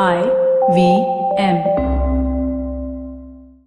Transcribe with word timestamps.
I 0.00 0.20
V 0.74 0.82
M. 1.36 1.56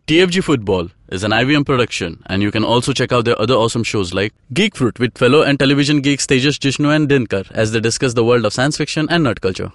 TFG 0.08 0.44
Football 0.44 0.90
is 1.10 1.24
an 1.24 1.30
IVM 1.30 1.64
production, 1.64 2.24
and 2.26 2.42
you 2.42 2.50
can 2.50 2.64
also 2.64 2.92
check 2.92 3.12
out 3.12 3.26
their 3.26 3.40
other 3.40 3.54
awesome 3.54 3.84
shows 3.84 4.16
like 4.16 4.34
Geek 4.52 4.76
Fruit 4.76 4.98
with 5.00 5.16
fellow 5.16 5.44
and 5.44 5.60
television 5.60 6.02
geeks 6.02 6.26
Tejas 6.26 6.58
Jishnu 6.60 6.90
and 6.96 7.08
Dinkar 7.08 7.52
as 7.52 7.72
they 7.72 7.80
discuss 7.80 8.16
the 8.16 8.24
world 8.24 8.46
of 8.46 8.54
science 8.54 8.78
fiction 8.78 9.08
and 9.12 9.28
nerd 9.28 9.42
culture. 9.42 9.72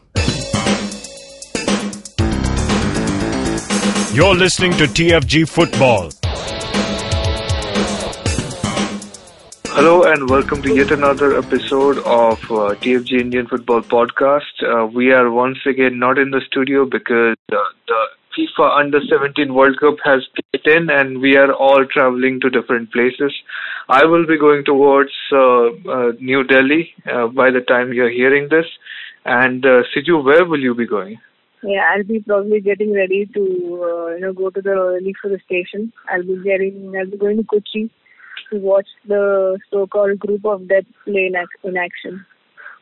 You're 4.13 4.35
listening 4.35 4.73
to 4.73 4.87
TFG 4.87 5.49
Football. 5.49 6.11
Hello 9.79 10.03
and 10.03 10.29
welcome 10.29 10.61
to 10.63 10.75
yet 10.75 10.91
another 10.91 11.39
episode 11.39 11.99
of 11.99 12.39
uh, 12.51 12.75
TFG 12.83 13.21
Indian 13.21 13.47
Football 13.47 13.83
Podcast. 13.83 14.57
Uh, 14.61 14.87
we 14.87 15.13
are 15.13 15.31
once 15.31 15.59
again 15.67 16.01
not 16.01 16.19
in 16.19 16.33
the 16.33 16.41
studio 16.49 16.85
because 16.85 17.37
uh, 17.53 17.57
the 17.87 18.01
FIFA 18.37 18.77
Under 18.77 18.99
17 19.09 19.55
World 19.55 19.79
Cup 19.79 19.95
has 20.03 20.27
kicked 20.35 20.67
in 20.67 20.91
and 20.91 21.21
we 21.21 21.37
are 21.37 21.53
all 21.53 21.87
traveling 21.87 22.41
to 22.41 22.51
different 22.51 22.91
places. 22.91 23.33
I 23.89 24.05
will 24.05 24.27
be 24.27 24.37
going 24.37 24.65
towards 24.65 25.13
uh, 25.33 25.67
uh, 25.69 26.13
New 26.19 26.43
Delhi 26.43 26.93
uh, 27.07 27.29
by 27.29 27.53
the 27.53 27.61
time 27.61 27.93
you're 27.93 28.11
hearing 28.11 28.49
this. 28.51 28.67
And 29.25 29.65
uh, 29.65 29.85
Siju, 29.95 30.25
where 30.25 30.45
will 30.45 30.61
you 30.61 30.75
be 30.75 30.89
going? 30.89 31.21
Yeah, 31.63 31.89
I'll 31.95 32.03
be 32.03 32.19
probably 32.19 32.61
getting 32.61 32.93
ready 32.93 33.27
to 33.33 33.41
you 33.41 34.19
know 34.23 34.33
go 34.33 34.51
to 34.51 34.61
the 34.61 34.71
early 34.71 35.15
for 35.23 35.29
the 35.29 35.39
station. 35.47 35.93
I'll 36.11 36.25
be 36.25 36.43
getting 36.43 36.95
I'll 36.99 37.09
be 37.09 37.17
going 37.17 37.37
to 37.37 37.45
Kochi 37.45 37.93
to 38.51 38.59
watch 38.59 38.87
the 39.07 39.59
so-called 39.71 40.19
group 40.19 40.45
of 40.45 40.69
death 40.69 40.85
play 41.05 41.31
in, 41.33 41.77
action. 41.77 42.25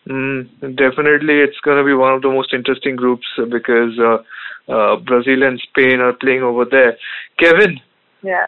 Mm, 0.08 0.48
definitely, 0.76 1.40
it's 1.40 1.58
going 1.64 1.78
to 1.78 1.84
be 1.84 1.92
one 1.94 2.14
of 2.14 2.22
the 2.22 2.28
most 2.28 2.52
interesting 2.54 2.94
groups 2.96 3.26
uh, 3.38 3.44
because 3.44 3.98
uh, 3.98 4.72
uh, 4.72 4.96
Brazil 4.96 5.42
and 5.42 5.60
Spain 5.68 6.00
are 6.00 6.12
playing 6.12 6.42
over 6.42 6.64
there. 6.64 6.96
Kevin, 7.38 7.80
Yeah. 8.22 8.46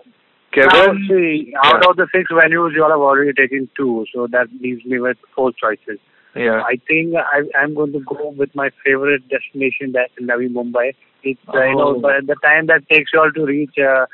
Kevin, 0.52 0.70
Now, 0.72 1.08
see, 1.08 1.52
out 1.62 1.84
of 1.88 1.96
the 1.96 2.06
six 2.14 2.30
venues, 2.30 2.74
you 2.74 2.82
all 2.82 2.90
have 2.90 3.00
already 3.00 3.32
taken 3.32 3.68
two, 3.76 4.06
so 4.14 4.26
that 4.28 4.46
leaves 4.60 4.84
me 4.84 4.98
with 4.98 5.18
four 5.34 5.52
choices. 5.52 5.98
yeah, 6.34 6.62
I 6.62 6.76
think 6.86 7.14
I, 7.16 7.42
I'm 7.58 7.74
going 7.74 7.92
to 7.92 8.00
go 8.00 8.30
with 8.30 8.54
my 8.54 8.70
favorite 8.84 9.28
destination, 9.28 9.92
that's 9.92 10.12
Navi 10.20 10.48
Mumbai. 10.48 10.94
It's 11.24 11.40
uh, 11.52 11.64
you 11.64 11.74
know 11.76 11.96
Oh. 11.96 12.00
by 12.00 12.20
the 12.24 12.36
time 12.42 12.66
that 12.68 12.88
takes 12.88 13.10
you 13.12 13.20
all 13.20 13.32
to 13.32 13.44
reach 13.44 13.76
uh, 13.78 14.06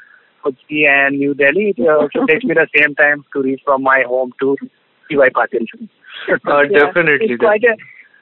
Kochi 0.44 0.86
and 0.86 1.18
New 1.18 1.34
Delhi, 1.34 1.74
it 1.76 1.80
uh, 1.80 2.02
also 2.02 2.26
takes 2.28 2.44
me 2.44 2.54
the 2.54 2.68
same 2.76 2.94
time 2.94 3.24
to 3.32 3.42
reach 3.42 3.62
from 3.64 3.82
my 3.82 4.04
home 4.06 4.32
to 4.40 4.56
DY 5.10 5.30
Patil. 5.30 5.66
uh, 6.30 6.62
Yeah, 6.70 6.86
definitely. 6.86 7.26
It's 7.30 7.40
quite 7.40 7.64
a 7.64 7.76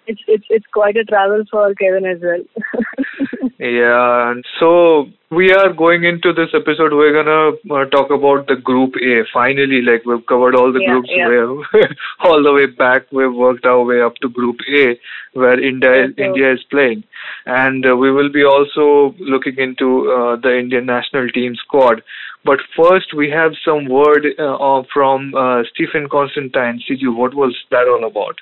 it's 0.07 0.21
it's 0.27 0.45
it's 0.51 0.67
quite 0.73 0.97
a 0.97 1.05
travel 1.05 1.45
for 1.51 1.75
Kevin 1.75 2.07
as 2.07 2.21
well. 2.21 2.43
Yeah, 3.59 4.31
and 4.31 4.45
so 4.59 5.07
we 5.31 5.53
are 5.53 5.73
going 5.73 6.05
into 6.05 6.33
this 6.33 6.51
episode. 6.55 6.93
We're 6.93 7.13
gonna 7.13 7.57
uh, 7.75 7.85
talk 7.91 8.11
about 8.11 8.47
the 8.49 8.57
Group 8.57 8.95
A. 8.97 9.23
Finally, 9.33 9.83
like 9.83 10.05
we've 10.05 10.25
covered 10.27 10.55
all 10.57 10.73
the 10.73 10.81
Yeah, 10.81 10.89
groups. 10.91 11.11
yeah. 11.13 11.87
All 12.25 12.43
the 12.43 12.53
way 12.53 12.67
back. 12.67 13.03
We've 13.13 13.33
worked 13.33 13.65
our 13.65 13.83
way 13.85 14.01
up 14.01 14.17
to 14.17 14.29
Group 14.29 14.57
A, 14.75 14.99
where 15.35 15.61
India 15.61 16.09
sir. 16.17 16.25
India 16.25 16.53
is 16.53 16.63
playing, 16.71 17.05
and 17.47 17.87
uh, 17.87 17.97
we 17.97 18.11
will 18.11 18.31
be 18.33 18.45
also 18.45 19.15
looking 19.21 19.57
into 19.59 20.11
uh, 20.11 20.37
the 20.37 20.59
Indian 20.59 20.87
national 20.87 21.29
team 21.29 21.55
squad. 21.55 22.03
But 22.45 22.59
first, 22.77 23.15
we 23.15 23.31
have 23.31 23.53
some 23.65 23.87
word 23.89 24.27
uh, 24.39 24.83
from 24.93 25.35
uh, 25.35 25.63
Stephen 25.73 26.09
Constantine. 26.09 26.83
Siju, 26.89 27.15
what 27.15 27.35
was 27.35 27.57
that 27.71 27.87
all 27.87 28.05
about? 28.05 28.41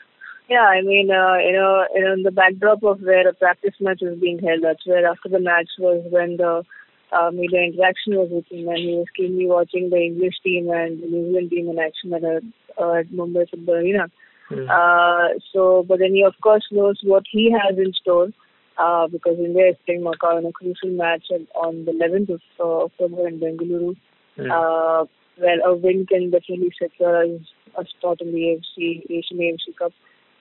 Yeah, 0.50 0.66
I 0.66 0.82
mean, 0.82 1.08
uh, 1.12 1.36
you 1.38 1.52
know, 1.52 1.84
you 1.94 2.02
know, 2.02 2.14
in 2.14 2.22
the 2.24 2.32
backdrop 2.32 2.82
of 2.82 3.00
where 3.02 3.28
a 3.28 3.32
practice 3.32 3.74
match 3.78 4.00
was 4.02 4.18
being 4.18 4.40
held, 4.40 4.64
that's 4.64 4.84
where 4.84 5.06
after 5.06 5.28
the 5.28 5.38
match 5.38 5.68
was 5.78 6.04
when 6.10 6.38
the 6.38 6.64
uh, 7.12 7.30
media 7.30 7.62
interaction 7.62 8.16
was 8.16 8.30
with 8.32 8.46
him, 8.50 8.66
and 8.68 8.78
he 8.78 8.96
was 8.96 9.06
keenly 9.16 9.46
watching 9.46 9.90
the 9.90 9.96
English 10.02 10.34
team 10.42 10.68
and 10.70 11.00
the 11.00 11.06
New 11.06 11.26
Zealand 11.30 11.50
team 11.50 11.68
in 11.68 11.78
action 11.78 12.12
at, 12.14 12.24
a, 12.24 12.40
uh, 12.82 12.94
at 12.94 13.06
Mumbai 13.12 13.48
Football 13.48 13.76
Arena. 13.76 14.06
Uh, 14.68 15.38
so, 15.52 15.84
but 15.86 16.00
then 16.00 16.14
he 16.14 16.24
of 16.24 16.34
course 16.42 16.66
knows 16.72 16.98
what 17.04 17.22
he 17.30 17.52
has 17.52 17.78
in 17.78 17.92
store 17.92 18.30
uh, 18.76 19.06
because 19.06 19.38
India 19.38 19.68
is 19.70 19.76
playing 19.86 20.02
Macau 20.02 20.36
in 20.40 20.46
a 20.46 20.52
crucial 20.52 20.90
match 20.90 21.26
on- 21.54 21.84
the 21.84 21.92
11th 21.92 22.30
of 22.30 22.40
uh, 22.58 22.84
October 22.86 23.28
in 23.28 23.38
Bengaluru. 23.38 23.94
Uh, 24.50 25.04
well, 25.38 25.58
a 25.64 25.76
win 25.76 26.06
can 26.06 26.30
definitely 26.32 26.72
secure 26.82 27.22
us 27.22 27.40
a 27.78 27.84
spot 27.86 28.20
in 28.20 28.32
the 28.32 28.58
AFC 28.58 29.02
Asian 29.08 29.38
AFC 29.38 29.76
Cup. 29.78 29.92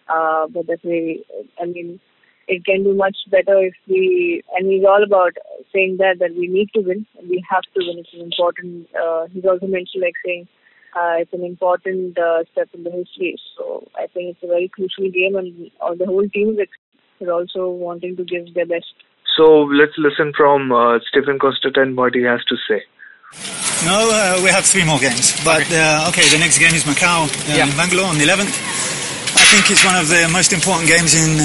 Uh, 0.10 0.48
but 0.48 0.68
definitely, 0.68 1.26
I 1.62 1.66
mean, 1.66 2.00
it 2.48 2.66
can 2.66 2.84
do 2.84 2.94
much 2.94 3.18
better 3.30 3.58
if 3.60 3.74
we. 3.88 4.44
And 4.56 4.72
he's 4.72 4.84
all 4.84 5.04
about 5.04 5.34
saying 5.74 5.98
that 5.98 6.20
that 6.20 6.36
we 6.36 6.48
need 6.48 6.70
to 6.76 6.82
win. 6.82 7.06
We 7.22 7.44
have 7.50 7.64
to 7.76 7.80
win. 7.86 8.00
It's 8.00 8.14
an 8.14 8.22
important. 8.22 8.90
Uh, 8.96 9.28
he's 9.32 9.46
also 9.46 9.68
mentioned 9.68 10.04
like 10.04 10.16
saying 10.26 10.48
uh, 10.96 11.22
it's 11.22 11.34
an 11.34 11.44
important 11.44 12.18
uh, 12.18 12.44
step 12.52 12.70
in 12.74 12.84
the 12.84 12.92
history. 12.92 13.38
So 13.58 13.88
I 13.96 14.08
think 14.08 14.36
it's 14.36 14.44
a 14.44 14.48
very 14.48 14.70
crucial 14.70 15.10
game, 15.12 15.36
and 15.36 15.72
uh, 15.82 15.94
the 15.96 16.06
whole 16.06 16.28
team 16.30 16.58
is 17.20 17.30
also 17.30 17.70
wanting 17.70 18.16
to 18.18 18.24
give 18.24 18.54
their 18.54 18.66
best. 18.66 18.94
So 19.38 19.70
let's 19.70 19.94
listen 19.98 20.34
from 20.36 20.72
uh, 20.72 21.00
Stephen 21.08 21.40
Constantine 21.40 21.96
what 21.96 22.16
he 22.16 22.24
has 22.24 22.44
to 22.50 22.56
say. 22.68 22.82
No, 23.86 24.10
uh, 24.12 24.42
we 24.44 24.50
have 24.50 24.66
three 24.66 24.84
more 24.84 25.00
games. 25.00 25.38
But 25.46 25.64
uh, 25.72 26.10
okay, 26.10 26.28
the 26.28 26.40
next 26.40 26.58
game 26.58 26.74
is 26.74 26.84
Macau 26.84 27.30
uh, 27.30 27.64
in 27.64 27.70
Bangalore 27.78 28.08
on 28.08 28.18
the 28.18 28.26
11th. 28.26 28.79
I 29.50 29.52
think 29.58 29.72
it's 29.72 29.84
one 29.84 29.98
of 29.98 30.06
the 30.06 30.30
most 30.30 30.54
important 30.54 30.86
games 30.86 31.18
in 31.18 31.42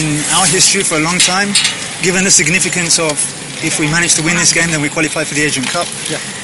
in 0.00 0.16
our 0.32 0.48
history 0.48 0.80
for 0.80 0.96
a 0.96 1.04
long 1.04 1.20
time, 1.20 1.52
given 2.00 2.24
the 2.24 2.32
significance 2.32 2.96
of 2.96 3.12
if 3.60 3.76
we 3.78 3.84
manage 3.84 4.16
to 4.16 4.22
win 4.24 4.40
this 4.40 4.56
game, 4.56 4.72
then 4.72 4.80
we 4.80 4.88
qualify 4.88 5.24
for 5.28 5.34
the 5.36 5.44
Asian 5.44 5.62
Cup, 5.68 5.84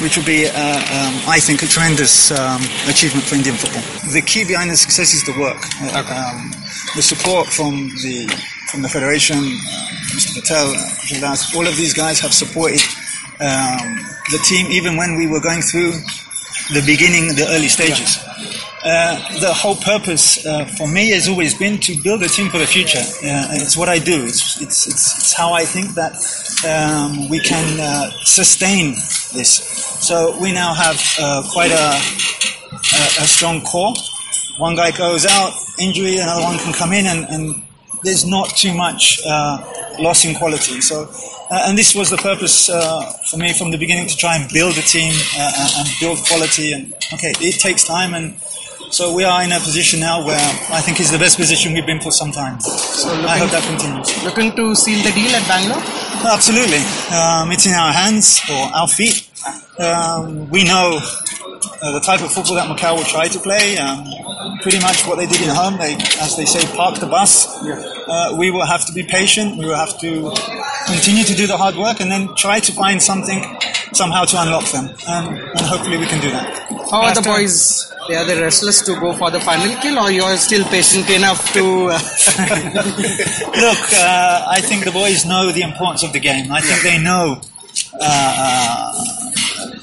which 0.04 0.20
will 0.20 0.28
be, 0.28 0.44
uh, 0.44 0.52
um, 0.52 1.14
I 1.24 1.40
think, 1.40 1.62
a 1.62 1.66
tremendous 1.66 2.28
um, 2.36 2.60
achievement 2.84 3.24
for 3.24 3.34
Indian 3.34 3.56
football. 3.56 3.80
The 4.12 4.20
key 4.20 4.44
behind 4.44 4.68
the 4.68 4.76
success 4.76 5.16
is 5.16 5.24
the 5.24 5.32
work, 5.40 5.56
uh, 5.88 6.04
um, 6.04 6.52
the 6.92 7.00
support 7.00 7.48
from 7.48 7.88
the 8.04 8.28
from 8.68 8.82
the 8.84 8.90
federation, 8.92 9.40
uh, 9.40 10.12
Mr. 10.12 10.36
Patel, 10.36 10.68
uh, 10.68 11.56
all 11.56 11.64
of 11.64 11.80
these 11.80 11.94
guys 11.96 12.20
have 12.20 12.34
supported 12.36 12.84
um, 13.40 14.04
the 14.28 14.40
team 14.44 14.68
even 14.68 14.98
when 15.00 15.16
we 15.16 15.26
were 15.26 15.40
going 15.40 15.62
through 15.64 15.96
the 16.76 16.84
beginning, 16.84 17.32
the 17.40 17.48
early 17.56 17.72
stages. 17.72 18.20
Uh, 18.84 19.40
the 19.40 19.50
whole 19.54 19.76
purpose 19.76 20.44
uh, 20.44 20.66
for 20.76 20.86
me 20.86 21.08
has 21.08 21.26
always 21.26 21.56
been 21.56 21.78
to 21.78 21.96
build 22.02 22.22
a 22.22 22.28
team 22.28 22.50
for 22.50 22.58
the 22.58 22.66
future. 22.66 22.98
Uh, 22.98 23.48
it's 23.52 23.78
what 23.78 23.88
I 23.88 23.98
do. 23.98 24.26
It's, 24.26 24.60
it's, 24.60 24.86
it's, 24.86 25.16
it's 25.16 25.32
how 25.32 25.54
I 25.54 25.64
think 25.64 25.94
that 25.94 26.12
um, 26.68 27.30
we 27.30 27.40
can 27.40 27.80
uh, 27.80 28.10
sustain 28.24 28.92
this. 29.32 29.64
So 30.04 30.36
we 30.38 30.52
now 30.52 30.74
have 30.74 31.00
uh, 31.18 31.42
quite 31.50 31.70
a, 31.70 31.96
a, 31.96 33.24
a 33.24 33.26
strong 33.26 33.62
core. 33.62 33.94
One 34.58 34.76
guy 34.76 34.90
goes 34.90 35.24
out, 35.24 35.54
injury, 35.80 36.18
another 36.18 36.42
one 36.42 36.58
can 36.58 36.74
come 36.74 36.92
in, 36.92 37.06
and, 37.06 37.24
and 37.30 37.62
there's 38.02 38.26
not 38.26 38.50
too 38.50 38.74
much 38.74 39.18
uh, 39.26 39.64
loss 39.98 40.26
in 40.26 40.34
quality. 40.34 40.82
So, 40.82 41.08
and 41.50 41.78
this 41.78 41.94
was 41.94 42.10
the 42.10 42.18
purpose 42.18 42.66
for 43.30 43.36
me 43.38 43.54
from 43.54 43.70
the 43.70 43.78
beginning 43.78 44.08
to 44.08 44.16
try 44.16 44.36
and 44.36 44.52
build 44.52 44.76
a 44.76 44.82
team 44.82 45.14
and 45.38 45.88
build 46.00 46.18
quality. 46.18 46.72
And 46.72 46.92
okay, 47.14 47.32
it 47.40 47.60
takes 47.60 47.84
time, 47.84 48.12
and 48.12 48.34
so 48.94 49.12
we 49.12 49.24
are 49.24 49.42
in 49.42 49.50
a 49.50 49.58
position 49.58 49.98
now 49.98 50.24
where 50.24 50.38
I 50.70 50.80
think 50.80 51.00
is 51.00 51.10
the 51.10 51.18
best 51.18 51.36
position 51.36 51.72
we've 51.72 51.84
been 51.84 52.00
for 52.00 52.12
some 52.12 52.30
time. 52.30 52.60
So 52.60 53.10
I 53.10 53.38
hope 53.38 53.50
that 53.50 53.64
continues. 53.66 54.06
Looking 54.22 54.54
to 54.54 54.72
seal 54.76 55.02
the 55.02 55.10
deal 55.10 55.34
at 55.34 55.42
Bangalore? 55.48 55.82
Absolutely, 56.22 56.78
um, 57.10 57.50
it's 57.50 57.66
in 57.66 57.74
our 57.74 57.92
hands 57.92 58.40
or 58.48 58.62
our 58.70 58.86
feet. 58.86 59.28
Um, 59.80 60.48
we 60.48 60.62
know 60.62 61.00
uh, 61.82 61.90
the 61.90 61.98
type 61.98 62.22
of 62.22 62.30
football 62.30 62.54
that 62.54 62.70
Macau 62.70 62.96
will 62.96 63.04
try 63.04 63.26
to 63.26 63.38
play. 63.40 63.76
Um, 63.78 64.06
pretty 64.62 64.78
much 64.78 65.06
what 65.06 65.18
they 65.18 65.26
did 65.26 65.42
at 65.42 65.56
home. 65.56 65.76
They, 65.76 65.94
as 66.22 66.36
they 66.36 66.44
say, 66.44 66.64
park 66.76 67.00
the 67.00 67.06
bus. 67.06 67.50
Uh, 67.66 68.36
we 68.38 68.52
will 68.52 68.64
have 68.64 68.86
to 68.86 68.92
be 68.92 69.02
patient. 69.02 69.58
We 69.58 69.66
will 69.66 69.76
have 69.76 69.98
to 70.00 70.30
continue 70.86 71.24
to 71.24 71.34
do 71.34 71.48
the 71.48 71.56
hard 71.56 71.74
work 71.74 72.00
and 72.00 72.10
then 72.10 72.32
try 72.36 72.60
to 72.60 72.72
find 72.72 73.02
something 73.02 73.42
somehow 73.96 74.24
to 74.24 74.40
unlock 74.42 74.64
them. 74.70 74.86
Um, 75.08 75.34
and 75.34 75.60
hopefully 75.60 75.96
we 75.98 76.06
can 76.06 76.20
do 76.20 76.30
that. 76.30 76.46
How 76.90 77.02
are 77.02 77.12
the 77.14 77.20
After- 77.20 77.30
boys? 77.30 77.90
They 78.08 78.16
are 78.16 78.24
the 78.26 78.36
restless 78.42 78.82
to 78.82 79.00
go 79.00 79.14
for 79.14 79.30
the 79.30 79.40
final 79.40 79.74
kill, 79.80 79.98
or 79.98 80.10
you 80.10 80.22
are 80.22 80.36
still 80.36 80.62
patient 80.66 81.08
enough 81.10 81.52
to? 81.54 81.90
Uh, 82.36 82.82
Look, 83.56 83.82
uh, 83.94 84.44
I 84.48 84.60
think 84.60 84.84
the 84.84 84.90
boys 84.92 85.24
know 85.24 85.50
the 85.52 85.62
importance 85.62 86.02
of 86.02 86.12
the 86.12 86.20
game. 86.20 86.50
I 86.52 86.60
think 86.60 86.82
they 86.82 86.98
know 87.02 87.40
uh, 87.94 88.00
uh, 88.02 88.92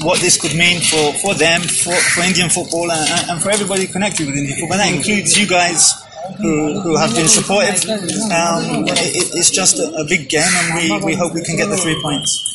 what 0.02 0.20
this 0.20 0.40
could 0.40 0.56
mean 0.56 0.82
for, 0.82 1.14
for 1.14 1.34
them, 1.34 1.62
for, 1.62 1.94
for 1.94 2.22
Indian 2.22 2.50
football, 2.50 2.92
and, 2.92 3.30
and 3.30 3.42
for 3.42 3.50
everybody 3.50 3.88
connected 3.88 4.28
with 4.28 4.36
Indian 4.36 4.60
football. 4.60 4.80
And 4.80 4.82
that 4.82 4.94
includes 4.98 5.38
you 5.40 5.48
guys 5.48 5.94
who, 6.38 6.80
who 6.82 6.96
have 6.98 7.14
been 7.16 7.28
supportive. 7.28 7.84
Um, 8.32 8.86
it, 8.88 9.32
it's 9.36 9.50
just 9.52 9.78
a, 9.80 9.92
a 9.96 10.06
big 10.06 10.30
game, 10.30 10.42
and 10.48 10.76
we, 10.76 11.06
we 11.06 11.16
hope 11.16 11.34
we 11.34 11.44
can 11.44 11.58
get 11.58 11.70
the 11.70 11.78
three 11.78 12.00
points. 12.02 12.48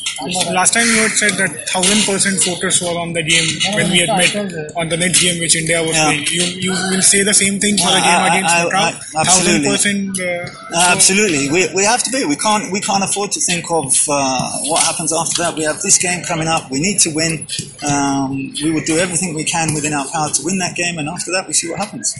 Last 0.49 0.73
time 0.73 0.87
you 0.87 0.97
had 1.05 1.11
said 1.11 1.33
that 1.37 1.69
thousand 1.69 2.01
percent 2.11 2.41
focus 2.41 2.81
was 2.81 2.97
on 2.97 3.13
the 3.13 3.21
game 3.21 3.45
when 3.75 3.91
we 3.91 3.99
had 3.99 4.09
met 4.17 4.33
on 4.75 4.89
the 4.89 4.97
next 4.97 5.21
game 5.21 5.39
which 5.39 5.55
India 5.55 5.79
was 5.83 5.93
Yeah. 5.93 6.05
playing. 6.09 6.25
You 6.31 6.41
you 6.57 6.71
will 6.71 7.03
say 7.03 7.21
the 7.21 7.35
same 7.35 7.59
thing 7.59 7.77
for 7.77 7.85
the 7.93 8.01
game 8.01 8.21
I- 8.25 8.27
against 8.33 8.55
I-. 8.55 8.65
I- 8.65 8.91
Thousand 8.97 9.61
absolutely. 9.61 9.69
percent. 9.69 10.19
uh, 10.19 10.89
Absolutely, 10.97 11.51
we, 11.51 11.69
we 11.75 11.83
have 11.85 12.01
to 12.01 12.09
be. 12.09 12.25
We 12.25 12.35
can't 12.35 12.71
we 12.71 12.81
can't 12.81 13.03
afford 13.03 13.31
to 13.33 13.39
think 13.39 13.69
of 13.69 13.93
uh, 14.09 14.57
what 14.65 14.81
happens 14.81 15.13
after 15.13 15.43
that. 15.43 15.53
We 15.53 15.63
have 15.69 15.81
this 15.83 15.99
game 15.99 16.23
coming 16.25 16.47
up. 16.47 16.71
We 16.71 16.79
need 16.79 16.97
to 17.05 17.11
win. 17.13 17.45
Um, 17.87 18.53
we 18.63 18.71
will 18.71 18.83
do 18.89 18.97
everything 18.97 19.35
we 19.35 19.43
can 19.43 19.75
within 19.75 19.93
our 19.93 20.07
power 20.07 20.29
to 20.29 20.41
win 20.43 20.57
that 20.57 20.75
game, 20.75 20.97
and 20.97 21.07
after 21.09 21.29
that, 21.31 21.45
we 21.45 21.53
see 21.53 21.69
what 21.69 21.77
happens. 21.77 22.17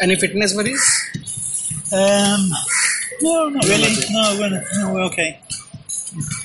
Any 0.00 0.16
fitness 0.16 0.54
worries? 0.54 0.82
Um, 1.92 2.50
no, 3.22 3.48
not 3.48 3.64
really. 3.64 3.92
No, 4.10 4.36
we're, 4.38 4.64
no, 4.78 4.92
we're 4.92 5.04
okay. 5.04 5.40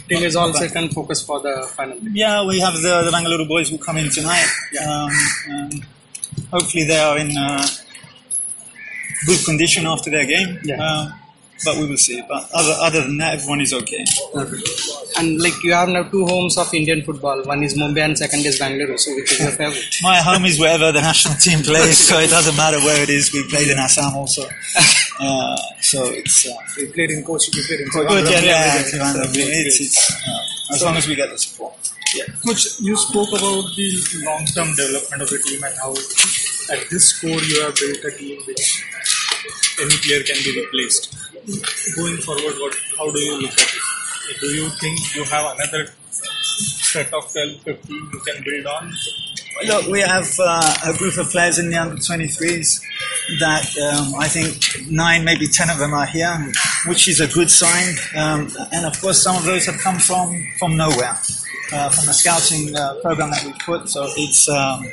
Team 0.09 0.23
is 0.23 0.35
all 0.35 0.53
set 0.53 0.75
and 0.75 0.91
focused 0.91 1.25
for 1.25 1.39
the 1.39 1.67
final. 1.75 1.97
Yeah, 1.97 2.45
we 2.45 2.59
have 2.59 2.73
the, 2.75 3.03
the 3.05 3.11
Bangalore 3.11 3.45
boys 3.47 3.71
will 3.71 3.77
come 3.77 3.97
in 3.97 4.09
tonight. 4.09 4.47
Um, 4.85 5.09
um, 5.49 5.69
hopefully, 6.51 6.85
they 6.85 6.97
are 6.97 7.17
in 7.17 7.35
uh, 7.37 7.65
good 9.25 9.43
condition 9.45 9.85
after 9.85 10.09
their 10.09 10.25
game. 10.25 10.59
Yeah. 10.63 10.83
Um, 10.83 11.20
but 11.65 11.77
we 11.77 11.87
will 11.87 11.97
see. 11.97 12.21
But 12.27 12.49
other 12.53 12.75
other 12.79 13.01
than 13.01 13.17
that, 13.17 13.35
everyone 13.35 13.61
is 13.61 13.73
okay. 13.73 14.03
And 15.17 15.41
like 15.41 15.63
you 15.63 15.73
have 15.73 15.89
now 15.89 16.03
two 16.03 16.25
homes 16.25 16.57
of 16.57 16.73
Indian 16.73 17.03
football. 17.03 17.43
One 17.43 17.63
is 17.63 17.77
Mumbai 17.77 18.05
and 18.05 18.17
second 18.17 18.45
is 18.45 18.59
Bangalore. 18.59 18.97
So 18.97 19.15
which 19.15 19.31
is 19.31 19.39
your 19.39 19.51
favorite? 19.51 19.95
My 20.01 20.17
home 20.17 20.45
is 20.45 20.59
wherever 20.59 20.91
the 20.91 21.01
national 21.01 21.35
team 21.35 21.59
plays, 21.63 21.97
so 21.97 22.19
it 22.19 22.29
doesn't 22.29 22.55
matter 22.57 22.79
where 22.79 23.01
it 23.01 23.09
is. 23.09 23.31
We 23.33 23.47
played 23.47 23.69
in 23.69 23.77
Assam 23.77 24.13
also, 24.15 24.43
uh, 25.19 25.55
so 25.81 26.05
it's 26.05 26.47
uh, 26.47 26.53
we 26.77 26.87
played 26.87 27.11
in 27.11 27.23
Kochi. 27.23 27.51
We 27.55 27.65
played 27.67 27.81
in 27.81 27.87
good. 27.89 28.07
Kochi. 28.07 28.31
Yeah, 28.31 28.41
yeah, 28.41 28.79
it's, 28.79 29.81
it's, 29.81 30.11
uh, 30.27 30.73
as 30.73 30.83
long 30.83 30.95
as 30.97 31.07
we 31.07 31.15
get 31.15 31.29
the 31.29 31.37
support. 31.37 31.73
Coach, 32.45 32.79
you 32.81 32.97
spoke 32.97 33.29
about 33.29 33.63
the 33.77 33.87
long-term 34.25 34.75
development 34.75 35.21
of 35.21 35.29
the 35.29 35.39
team 35.39 35.63
and 35.63 35.73
how 35.79 35.91
at 36.75 36.89
this 36.89 37.09
score 37.15 37.39
you 37.39 37.61
have 37.63 37.73
built 37.75 38.03
a 38.03 38.11
team 38.17 38.41
which 38.47 38.83
any 39.79 39.95
player 40.03 40.23
can 40.23 40.35
be 40.43 40.59
replaced. 40.59 41.15
Going 41.95 42.17
forward, 42.17 42.55
what 42.59 42.75
how 42.97 43.11
do 43.11 43.19
you 43.19 43.41
look 43.41 43.51
at 43.51 43.73
it? 43.73 44.39
Do 44.39 44.47
you 44.47 44.69
think 44.69 45.15
you 45.15 45.23
have 45.23 45.57
another 45.57 45.91
set 46.11 47.11
of 47.13 47.31
12, 47.31 47.61
15 47.61 48.09
you 48.13 48.19
can 48.19 48.43
build 48.43 48.65
on? 48.67 48.93
Look, 49.65 49.87
we 49.87 50.01
have 50.01 50.29
uh, 50.39 50.75
a 50.85 50.97
group 50.97 51.17
of 51.17 51.29
players 51.29 51.59
in 51.59 51.69
the 51.69 51.77
under 51.77 51.95
23s 51.95 52.81
that 53.39 53.65
um, 53.77 54.13
I 54.19 54.27
think 54.27 54.89
nine, 54.89 55.23
maybe 55.23 55.47
ten 55.47 55.69
of 55.69 55.77
them 55.77 55.93
are 55.93 56.05
here, 56.05 56.51
which 56.87 57.07
is 57.07 57.19
a 57.19 57.27
good 57.27 57.49
sign. 57.49 57.95
Um, 58.15 58.49
and 58.73 58.85
of 58.85 58.99
course, 59.01 59.21
some 59.21 59.35
of 59.35 59.43
those 59.43 59.65
have 59.65 59.77
come 59.79 59.99
from 59.99 60.35
from 60.57 60.77
nowhere, 60.77 61.17
uh, 61.73 61.89
from 61.89 62.05
the 62.05 62.13
scouting 62.13 62.75
uh, 62.75 62.95
program 63.01 63.31
that 63.31 63.43
we 63.45 63.53
put. 63.65 63.89
So 63.89 64.07
it's 64.15 64.49
um, 64.49 64.85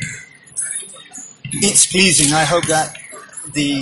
it's 1.52 1.86
pleasing. 1.90 2.32
I 2.34 2.44
hope 2.44 2.66
that 2.66 2.96
the 3.52 3.80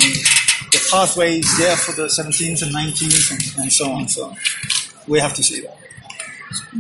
the 0.76 0.88
pathway 0.90 1.38
is 1.38 1.58
there 1.58 1.76
for 1.76 1.93
the 1.93 2.06
17s 2.08 2.62
and 2.62 2.73
19s 2.75 3.31
and, 3.32 3.62
and 3.62 3.73
so 3.73 3.90
on. 3.90 4.08
So 4.08 4.34
we 5.08 5.19
have 5.20 5.34
to 5.34 5.43
see 5.43 5.61
that. 5.62 5.76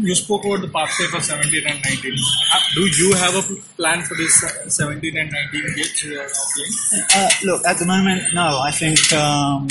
You 0.00 0.14
spoke 0.14 0.44
about 0.44 0.60
the 0.60 0.68
pathway 0.68 1.06
for 1.06 1.20
17 1.20 1.66
and 1.66 1.82
19. 1.82 2.12
Uh, 2.54 2.60
Do 2.74 2.86
you 2.86 3.12
have 3.14 3.34
a 3.34 3.42
plan 3.76 4.02
for 4.02 4.14
this 4.14 4.44
uh, 4.44 4.68
17 4.68 5.16
and 5.16 5.30
19 5.30 5.60
games 5.74 6.04
you 6.04 6.20
are 6.20 6.26
now 6.26 6.44
playing? 6.54 7.04
Uh, 7.14 7.30
look, 7.44 7.66
at 7.66 7.78
the 7.78 7.86
moment, 7.86 8.22
no. 8.34 8.60
I 8.60 8.70
think 8.70 9.00
um, 9.12 9.66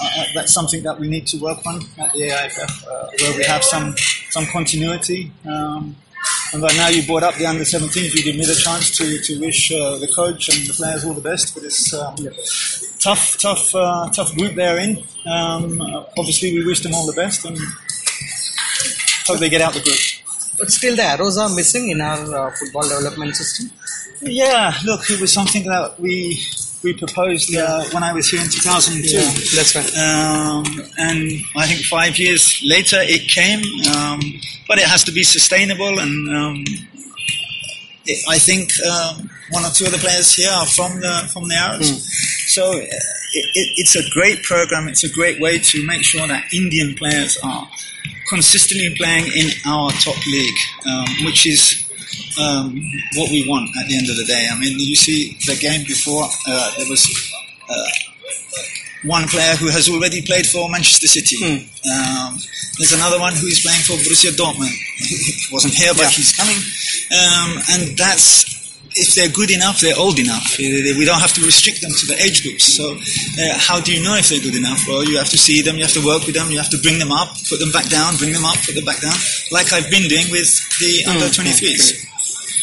uh, 0.00 0.24
that's 0.34 0.52
something 0.52 0.82
that 0.84 0.98
we 0.98 1.08
need 1.08 1.26
to 1.28 1.38
work 1.38 1.58
on 1.66 1.82
at 1.98 2.12
the 2.12 2.30
AIFF, 2.30 2.86
uh, 2.88 3.10
where 3.20 3.36
we 3.36 3.44
have 3.44 3.62
some 3.62 3.94
some 4.30 4.46
continuity. 4.46 5.32
Um, 5.44 5.96
and 6.52 6.62
right 6.62 6.76
now, 6.76 6.88
you 6.88 7.04
brought 7.06 7.22
up 7.22 7.34
the 7.34 7.46
under 7.46 7.64
17s. 7.64 8.14
You 8.14 8.22
give 8.22 8.36
me 8.36 8.44
the 8.44 8.54
chance 8.54 8.96
to, 8.96 9.18
to 9.18 9.40
wish 9.40 9.72
uh, 9.72 9.98
the 9.98 10.08
coach 10.14 10.48
and 10.48 10.66
the 10.66 10.72
players 10.72 11.04
all 11.04 11.12
the 11.12 11.20
best 11.20 11.52
for 11.52 11.60
this 11.60 11.92
um, 11.92 12.16
tough, 12.98 13.36
tough, 13.38 13.74
uh, 13.74 14.08
tough 14.10 14.34
group 14.36 14.54
they're 14.54 14.78
in. 14.78 14.98
Um, 15.26 15.80
obviously, 16.16 16.54
we 16.54 16.64
wish 16.64 16.80
them 16.80 16.94
all 16.94 17.06
the 17.06 17.12
best 17.12 17.44
and 17.44 17.58
hope 19.26 19.38
they 19.38 19.48
get 19.48 19.60
out 19.60 19.74
the 19.74 19.80
group. 19.80 19.98
But 20.58 20.70
still, 20.70 20.96
the 20.96 21.02
arrows 21.02 21.36
are 21.36 21.54
missing 21.54 21.90
in 21.90 22.00
our 22.00 22.48
uh, 22.48 22.50
football 22.52 22.88
development 22.88 23.36
system. 23.36 23.70
Yeah, 24.22 24.72
look, 24.84 25.10
it 25.10 25.20
was 25.20 25.32
something 25.32 25.64
that 25.64 26.00
we 26.00 26.42
we 26.86 26.94
proposed 26.94 27.54
uh, 27.54 27.82
when 27.90 28.04
I 28.04 28.12
was 28.12 28.28
here 28.30 28.40
in 28.40 28.48
2002. 28.48 29.10
Yeah, 29.10 29.22
That's 29.56 29.74
right. 29.74 29.90
Um, 29.98 30.64
and 30.96 31.42
I 31.56 31.66
think 31.66 31.84
five 31.86 32.16
years 32.16 32.62
later 32.64 32.98
it 33.00 33.28
came, 33.28 33.60
um, 33.92 34.20
but 34.68 34.78
it 34.78 34.84
has 34.86 35.02
to 35.04 35.12
be 35.12 35.24
sustainable. 35.24 35.98
And 35.98 36.14
um, 36.34 36.64
it, 38.06 38.24
I 38.28 38.38
think 38.38 38.70
um, 38.86 39.28
one 39.50 39.64
or 39.64 39.70
two 39.70 39.86
of 39.86 39.92
the 39.92 39.98
players 39.98 40.32
here 40.32 40.50
are 40.50 40.66
from 40.66 41.00
the 41.00 41.28
from 41.32 41.48
the 41.48 41.56
Arrows. 41.56 42.06
So 42.54 42.70
uh, 42.70 42.76
it, 42.78 43.46
it, 43.58 43.68
it's 43.82 43.96
a 43.96 44.08
great 44.10 44.44
program. 44.44 44.86
It's 44.86 45.02
a 45.02 45.12
great 45.12 45.40
way 45.40 45.58
to 45.58 45.86
make 45.86 46.04
sure 46.04 46.26
that 46.28 46.54
Indian 46.54 46.94
players 46.94 47.36
are 47.42 47.68
consistently 48.28 48.94
playing 48.96 49.26
in 49.36 49.50
our 49.66 49.90
top 49.90 50.24
league, 50.26 50.58
um, 50.86 51.06
which 51.24 51.46
is 51.46 51.85
um, 52.40 52.80
what 53.16 53.30
we 53.30 53.48
want 53.48 53.70
at 53.76 53.88
the 53.88 53.96
end 53.96 54.08
of 54.08 54.16
the 54.16 54.24
day. 54.24 54.48
I 54.50 54.58
mean, 54.58 54.78
you 54.78 54.96
see 54.96 55.36
the 55.46 55.56
game 55.56 55.84
before, 55.86 56.24
uh, 56.24 56.70
there 56.76 56.88
was 56.88 57.06
uh, 57.68 57.88
one 59.04 59.28
player 59.28 59.54
who 59.56 59.68
has 59.68 59.88
already 59.88 60.22
played 60.22 60.46
for 60.46 60.68
Manchester 60.68 61.06
City. 61.06 61.68
Um, 61.88 62.38
there's 62.78 62.92
another 62.92 63.18
one 63.18 63.34
who 63.34 63.46
is 63.46 63.60
playing 63.60 63.82
for 63.82 63.94
Borussia 63.94 64.32
Dortmund. 64.36 64.74
he 64.98 65.52
wasn't 65.52 65.74
here, 65.74 65.92
but 65.96 66.10
he's 66.12 66.34
coming. 66.36 66.56
Um, 67.12 67.62
and 67.72 67.96
that's 67.96 68.55
if 69.02 69.14
they're 69.14 69.28
good 69.40 69.50
enough, 69.50 69.80
they're 69.80 69.98
old 69.98 70.18
enough. 70.18 70.46
Uh, 70.58 70.96
We 70.98 71.04
don't 71.04 71.20
have 71.20 71.34
to 71.34 71.42
restrict 71.44 71.80
them 71.82 71.92
to 72.00 72.04
the 72.06 72.16
age 72.24 72.42
groups. 72.42 72.64
So, 72.76 72.84
uh, 72.96 73.54
how 73.68 73.78
do 73.80 73.92
you 73.94 74.02
know 74.02 74.14
if 74.16 74.28
they're 74.28 74.40
good 74.40 74.54
enough? 74.56 74.80
Well, 74.88 75.04
you 75.04 75.16
have 75.18 75.28
to 75.30 75.38
see 75.38 75.60
them, 75.62 75.76
you 75.76 75.84
have 75.84 75.92
to 76.00 76.04
work 76.04 76.24
with 76.26 76.34
them, 76.34 76.50
you 76.50 76.58
have 76.58 76.70
to 76.70 76.78
bring 76.78 76.98
them 76.98 77.12
up, 77.12 77.36
put 77.48 77.58
them 77.60 77.72
back 77.72 77.88
down, 77.88 78.16
bring 78.16 78.32
them 78.32 78.44
up, 78.44 78.56
put 78.64 78.74
them 78.74 78.84
back 78.84 79.00
down, 79.00 79.16
like 79.50 79.72
I've 79.72 79.90
been 79.90 80.08
doing 80.08 80.30
with 80.30 80.48
the 80.80 81.04
under 81.10 81.26
23s. 81.28 82.06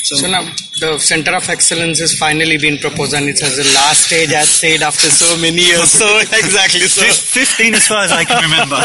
So, 0.04 0.16
So 0.20 0.28
now 0.28 0.44
the 0.84 1.00
center 1.00 1.32
of 1.34 1.48
excellence 1.48 2.02
is 2.02 2.18
finally 2.20 2.58
been 2.58 2.78
proposed, 2.78 3.14
and 3.14 3.26
it 3.30 3.40
has 3.40 3.56
the 3.56 3.64
last 3.74 4.08
stage 4.08 4.32
as 4.34 4.50
said 4.50 4.82
after 4.84 5.08
so 5.10 5.38
many 5.40 5.64
years. 5.64 5.90
So 5.92 6.06
exactly. 6.44 6.82
So 6.92 7.04
15 7.08 7.76
as 7.76 7.88
far 7.88 8.04
as 8.04 8.12
I 8.12 8.26
can 8.26 8.44
remember. 8.44 8.76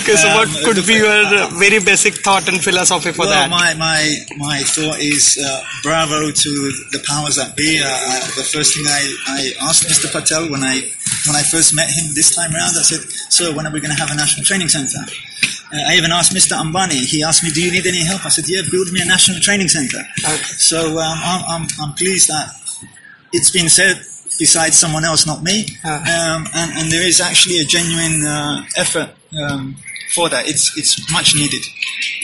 okay. 0.00 0.16
So 0.16 0.28
what 0.36 0.48
Um, 0.48 0.64
could 0.64 0.80
be 0.86 0.94
your 1.04 1.20
uh, 1.26 1.48
very 1.60 1.80
basic 1.80 2.14
thought 2.24 2.48
and 2.48 2.64
philosophy 2.64 3.12
for 3.12 3.26
well, 3.26 3.30
that? 3.30 3.50
My, 3.50 3.74
my, 3.74 4.00
my 4.36 4.58
thought 4.64 4.98
is 5.00 5.36
uh, 5.36 5.60
bravo 5.82 6.30
to 6.32 6.50
the 6.90 7.04
powers 7.06 7.36
that 7.36 7.54
be. 7.56 7.80
Uh, 7.80 7.86
I, 7.88 8.20
the 8.40 8.44
first 8.48 8.74
thing 8.74 8.84
I, 8.88 9.02
I 9.36 9.68
asked 9.68 9.84
Mr. 9.84 10.10
Patel 10.10 10.50
when 10.50 10.62
I, 10.64 10.80
when 11.28 11.36
I 11.36 11.42
first 11.42 11.74
met 11.76 11.90
him 11.90 12.08
this 12.14 12.34
time 12.34 12.52
around, 12.54 12.72
I 12.78 12.82
said, 12.88 13.04
Sir, 13.28 13.54
when 13.54 13.66
are 13.66 13.72
we 13.72 13.80
going 13.80 13.92
to 13.94 14.00
have 14.00 14.10
a 14.10 14.16
national 14.16 14.44
training 14.44 14.68
centre? 14.68 15.04
Uh, 15.72 15.78
I 15.88 15.96
even 15.96 16.12
asked 16.12 16.32
Mr. 16.32 16.56
Ambani, 16.56 17.04
he 17.04 17.22
asked 17.22 17.42
me, 17.42 17.50
Do 17.50 17.62
you 17.62 17.72
need 17.72 17.86
any 17.86 18.04
help? 18.04 18.24
I 18.26 18.28
said, 18.28 18.48
Yeah, 18.48 18.62
build 18.70 18.92
me 18.92 19.00
a 19.00 19.04
national 19.04 19.40
training 19.40 19.68
centre. 19.68 20.02
So 20.58 20.98
um, 20.98 21.18
I'm, 21.22 21.44
I'm, 21.48 21.68
I'm 21.80 21.92
pleased 21.94 22.28
that 22.28 22.50
it's 23.32 23.50
been 23.50 23.68
said 23.68 23.96
besides 24.38 24.76
someone 24.76 25.04
else, 25.04 25.26
not 25.26 25.42
me. 25.42 25.66
Um, 25.84 26.46
and, 26.54 26.72
and 26.76 26.90
there 26.90 27.06
is 27.06 27.20
actually 27.20 27.60
a 27.60 27.64
genuine 27.64 28.24
uh, 28.24 28.64
effort 28.76 29.10
um, 29.40 29.76
for 30.14 30.28
that. 30.28 30.48
It's, 30.48 30.76
it's 30.76 31.10
much 31.12 31.34
needed. 31.34 31.62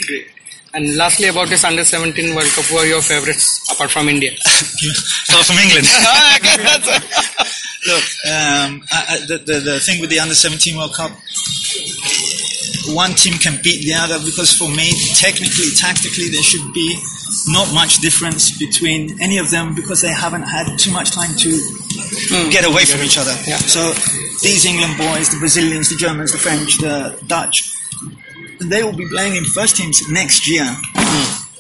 Great. 0.07 0.27
And 0.75 0.97
lastly, 0.97 1.29
about 1.29 1.49
this 1.49 1.65
under 1.65 1.85
17 1.85 2.35
World 2.35 2.49
Cup, 2.51 2.65
who 2.67 2.77
are 2.77 2.87
your 2.87 3.01
favorites 3.01 3.71
apart 3.73 3.91
from 3.91 4.09
India? 4.09 4.33
Apart 5.29 5.47
from 5.47 5.57
England. 5.59 5.87
Look, 7.87 8.05
um, 8.27 8.85
I, 8.93 9.05
I, 9.09 9.19
the, 9.27 9.39
the, 9.39 9.61
the 9.61 9.81
thing 9.81 10.01
with 10.01 10.11
the 10.11 10.21
under 10.21 10.35
17 10.35 10.77
World 10.77 10.95
Cup, 10.95 11.11
one 12.87 13.13
team 13.13 13.35
can 13.35 13.61
beat 13.63 13.85
the 13.85 13.95
other 13.95 14.19
because 14.25 14.57
for 14.57 14.69
me, 14.69 14.93
technically, 15.17 15.71
tactically, 15.77 16.29
there 16.29 16.43
should 16.43 16.73
be 16.73 16.97
not 17.49 17.73
much 17.75 17.99
difference 17.99 18.57
between 18.59 19.21
any 19.21 19.39
of 19.39 19.51
them 19.51 19.75
because 19.75 20.01
they 20.01 20.13
haven't 20.13 20.43
had 20.43 20.79
too 20.79 20.93
much 20.93 21.11
time 21.11 21.35
to 21.37 21.51
get 22.51 22.65
away 22.65 22.85
from 22.85 23.01
each 23.03 23.19
other. 23.19 23.33
So 23.69 23.93
these 24.43 24.65
England 24.65 24.97
boys, 24.99 25.31
the 25.31 25.39
Brazilians, 25.39 25.91
the 25.91 25.97
Germans, 25.97 26.33
the 26.33 26.39
French, 26.39 26.79
the 26.79 27.19
Dutch, 27.27 27.75
they 28.61 28.83
will 28.83 28.97
be 28.97 29.09
playing 29.09 29.37
in 29.37 29.45
first 29.45 29.77
teams 29.77 30.09
next 30.11 30.49
year, 30.49 30.67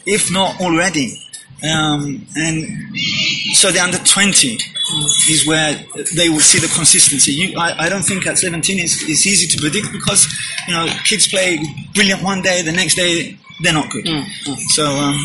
if 0.06 0.32
not 0.32 0.60
already. 0.60 1.18
Um, 1.62 2.26
and 2.36 2.64
so 3.54 3.70
the 3.70 3.80
under 3.80 3.98
20 3.98 4.58
is 5.28 5.46
where 5.46 5.74
they 6.16 6.28
will 6.28 6.40
see 6.40 6.58
the 6.58 6.72
consistency. 6.74 7.32
You, 7.32 7.58
I, 7.58 7.86
I 7.86 7.88
don't 7.88 8.02
think 8.02 8.26
at 8.26 8.38
17 8.38 8.78
is 8.78 9.02
it's 9.08 9.26
easy 9.26 9.46
to 9.46 9.58
predict 9.60 9.92
because 9.92 10.26
you 10.66 10.74
know 10.74 10.86
kids 11.04 11.28
play 11.28 11.58
brilliant 11.94 12.22
one 12.22 12.42
day, 12.42 12.62
the 12.62 12.72
next 12.72 12.94
day 12.94 13.36
they're 13.62 13.72
not 13.72 13.90
good. 13.90 14.06
So 14.70 14.84
um, 14.86 15.18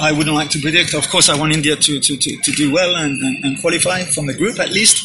I 0.00 0.12
wouldn't 0.12 0.34
like 0.34 0.50
to 0.50 0.60
predict. 0.60 0.94
Of 0.94 1.08
course, 1.08 1.28
I 1.28 1.38
want 1.38 1.52
India 1.52 1.76
to, 1.76 2.00
to, 2.00 2.16
to, 2.16 2.36
to 2.36 2.52
do 2.52 2.72
well 2.72 2.96
and, 2.96 3.20
and, 3.22 3.44
and 3.44 3.60
qualify 3.60 4.02
from 4.04 4.26
the 4.26 4.34
group 4.34 4.58
at 4.58 4.70
least. 4.70 5.04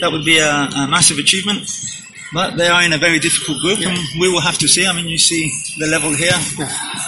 That 0.00 0.12
would 0.12 0.24
be 0.24 0.38
a, 0.38 0.50
a 0.50 0.86
massive 0.88 1.18
achievement. 1.18 1.66
But 2.34 2.56
they 2.56 2.66
are 2.68 2.82
in 2.82 2.92
a 2.94 2.98
very 2.98 3.18
difficult 3.18 3.60
group, 3.60 3.80
and 3.80 3.98
we 4.18 4.28
will 4.32 4.40
have 4.40 4.56
to 4.58 4.66
see. 4.68 4.86
I 4.86 4.92
mean, 4.94 5.06
you 5.06 5.18
see 5.18 5.50
the 5.78 5.86
level 5.86 6.14
here. 6.14 6.32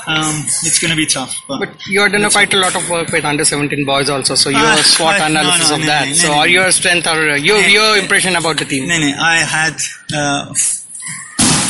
Um, 0.06 0.44
it's 0.68 0.78
going 0.78 0.90
to 0.90 0.96
be 0.96 1.06
tough. 1.06 1.34
But, 1.48 1.60
But 1.60 1.86
you 1.86 2.00
have 2.02 2.12
done 2.12 2.24
a 2.24 2.30
quite 2.30 2.52
a 2.52 2.58
lot 2.58 2.76
of 2.76 2.88
work 2.90 3.10
with 3.10 3.24
under 3.24 3.42
17 3.44 3.86
boys 3.86 4.10
also, 4.10 4.34
so 4.34 4.50
your 4.50 4.60
Ah, 4.60 4.82
SWOT 4.84 5.14
I- 5.20 5.26
analysis 5.28 5.68
no, 5.70 5.74
of 5.76 5.80
no, 5.80 5.86
that. 5.86 6.08
no, 6.08 6.14
so, 6.14 6.28
no, 6.28 6.34
or 6.34 6.36
no. 6.36 6.44
your 6.44 6.70
strength 6.72 7.06
or 7.06 7.30
uh, 7.30 7.36
your 7.36 7.60
No, 7.62 7.66
your 7.68 7.96
no. 7.96 8.02
impression 8.02 8.36
about 8.36 8.58
the 8.58 8.66
team? 8.66 8.86
No, 8.86 8.98
no, 8.98 9.16
I 9.18 9.36
had 9.36 9.76
uh, 10.14 10.52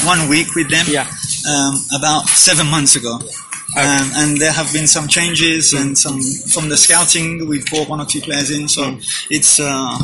one 0.04 0.28
week 0.28 0.54
with 0.56 0.68
them 0.68 0.86
Yeah. 0.88 1.06
um, 1.48 1.74
about 1.94 2.26
seven 2.28 2.66
months 2.66 2.96
ago. 2.96 3.20
Um, 3.76 4.10
and 4.16 4.38
there 4.38 4.52
have 4.52 4.72
been 4.72 4.86
some 4.88 5.06
changes 5.08 5.72
and 5.72 5.96
some 5.96 6.20
from 6.52 6.68
the 6.70 6.76
scouting. 6.76 7.46
We've 7.48 7.66
brought 7.66 7.88
one 7.88 8.00
or 8.00 8.06
two 8.06 8.20
players 8.20 8.50
in, 8.50 8.68
so 8.68 8.98
it's 9.30 9.58
uh, 9.60 9.96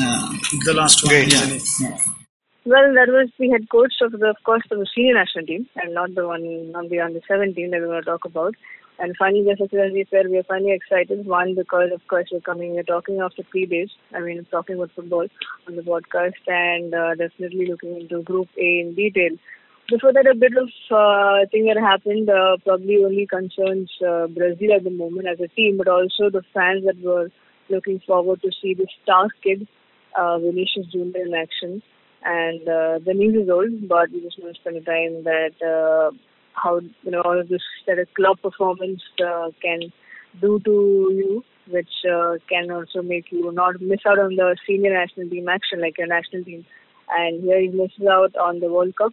uh, 0.00 0.32
The 0.64 0.74
last 0.74 1.04
one. 1.04 1.10
Great. 1.14 1.32
isn't 1.32 1.62
yeah. 1.90 1.98
Well, 2.68 2.92
that 2.92 3.08
was 3.08 3.30
the 3.38 3.48
head 3.48 3.70
coach 3.70 3.94
of 4.02 4.12
the, 4.12 4.26
of 4.28 4.36
course, 4.44 4.60
of 4.70 4.78
the 4.78 4.86
senior 4.94 5.14
national 5.14 5.46
team, 5.46 5.66
and 5.76 5.94
not 5.94 6.14
the 6.14 6.26
one, 6.26 6.70
not 6.70 6.90
the 6.90 7.00
under 7.00 7.20
17 7.26 7.70
that 7.70 7.80
we're 7.80 7.86
going 7.86 8.02
to 8.02 8.04
talk 8.04 8.26
about. 8.26 8.56
And 8.98 9.16
finally, 9.16 9.46
just 9.48 9.72
as 9.72 9.90
we 9.90 10.04
said, 10.10 10.28
we 10.28 10.36
are 10.36 10.42
finally 10.42 10.72
excited. 10.72 11.24
One, 11.24 11.54
because 11.54 11.88
of 11.94 12.06
course 12.08 12.28
we're 12.30 12.42
coming, 12.44 12.74
we're 12.74 12.82
talking 12.82 13.20
after 13.24 13.42
three 13.50 13.64
days. 13.64 13.88
I 14.14 14.20
mean, 14.20 14.46
talking 14.50 14.76
about 14.76 14.90
football 14.94 15.28
on 15.66 15.76
the 15.76 15.80
podcast, 15.80 16.44
and 16.46 16.92
uh, 16.92 17.14
definitely 17.14 17.68
looking 17.70 18.02
into 18.02 18.20
Group 18.22 18.48
A 18.58 18.80
in 18.84 18.94
detail. 18.94 19.38
Before 19.88 20.12
that, 20.12 20.26
a 20.26 20.34
bit 20.34 20.52
of 20.52 20.68
uh, 20.92 21.48
thing 21.50 21.72
that 21.72 21.80
happened 21.80 22.28
uh, 22.28 22.58
probably 22.66 23.02
only 23.02 23.26
concerns 23.26 23.90
uh, 24.06 24.26
Brazil 24.26 24.74
at 24.76 24.84
the 24.84 24.90
moment 24.90 25.26
as 25.26 25.40
a 25.40 25.48
team, 25.48 25.78
but 25.78 25.88
also 25.88 26.28
the 26.28 26.42
fans 26.52 26.84
that 26.84 27.00
were 27.00 27.30
looking 27.70 27.98
forward 28.06 28.42
to 28.42 28.50
see 28.60 28.74
the 28.74 28.86
star 29.02 29.28
kid, 29.42 29.66
uh, 30.20 30.38
Vinicius 30.38 30.92
Junior 30.92 31.24
in 31.24 31.32
action. 31.32 31.82
And 32.24 32.62
uh, 32.62 32.98
the 33.04 33.14
news 33.14 33.44
is 33.44 33.50
old, 33.50 33.88
but 33.88 34.10
we 34.10 34.20
just 34.20 34.40
want 34.42 34.54
to 34.54 34.60
spend 34.60 34.76
the 34.76 34.80
time 34.80 35.24
that 35.24 35.54
uh, 35.62 36.10
how 36.52 36.80
you 36.80 37.10
know 37.10 37.22
all 37.22 37.38
of 37.38 37.48
this 37.48 37.62
that 37.86 37.98
a 37.98 38.06
club 38.16 38.38
performance 38.42 39.02
uh, 39.24 39.48
can 39.62 39.92
do 40.40 40.60
to 40.64 41.10
you, 41.14 41.44
which 41.68 41.90
uh, 42.10 42.34
can 42.48 42.70
also 42.70 43.02
make 43.02 43.30
you 43.30 43.52
not 43.52 43.80
miss 43.80 44.00
out 44.06 44.18
on 44.18 44.36
the 44.36 44.56
senior 44.66 44.92
national 44.92 45.30
team 45.30 45.48
action 45.48 45.80
like 45.80 45.96
your 45.98 46.08
national 46.08 46.44
team. 46.44 46.66
And 47.10 47.42
here 47.42 47.60
he 47.60 47.68
misses 47.68 48.06
out 48.10 48.36
on 48.36 48.60
the 48.60 48.68
World 48.68 48.94
Cup 48.96 49.12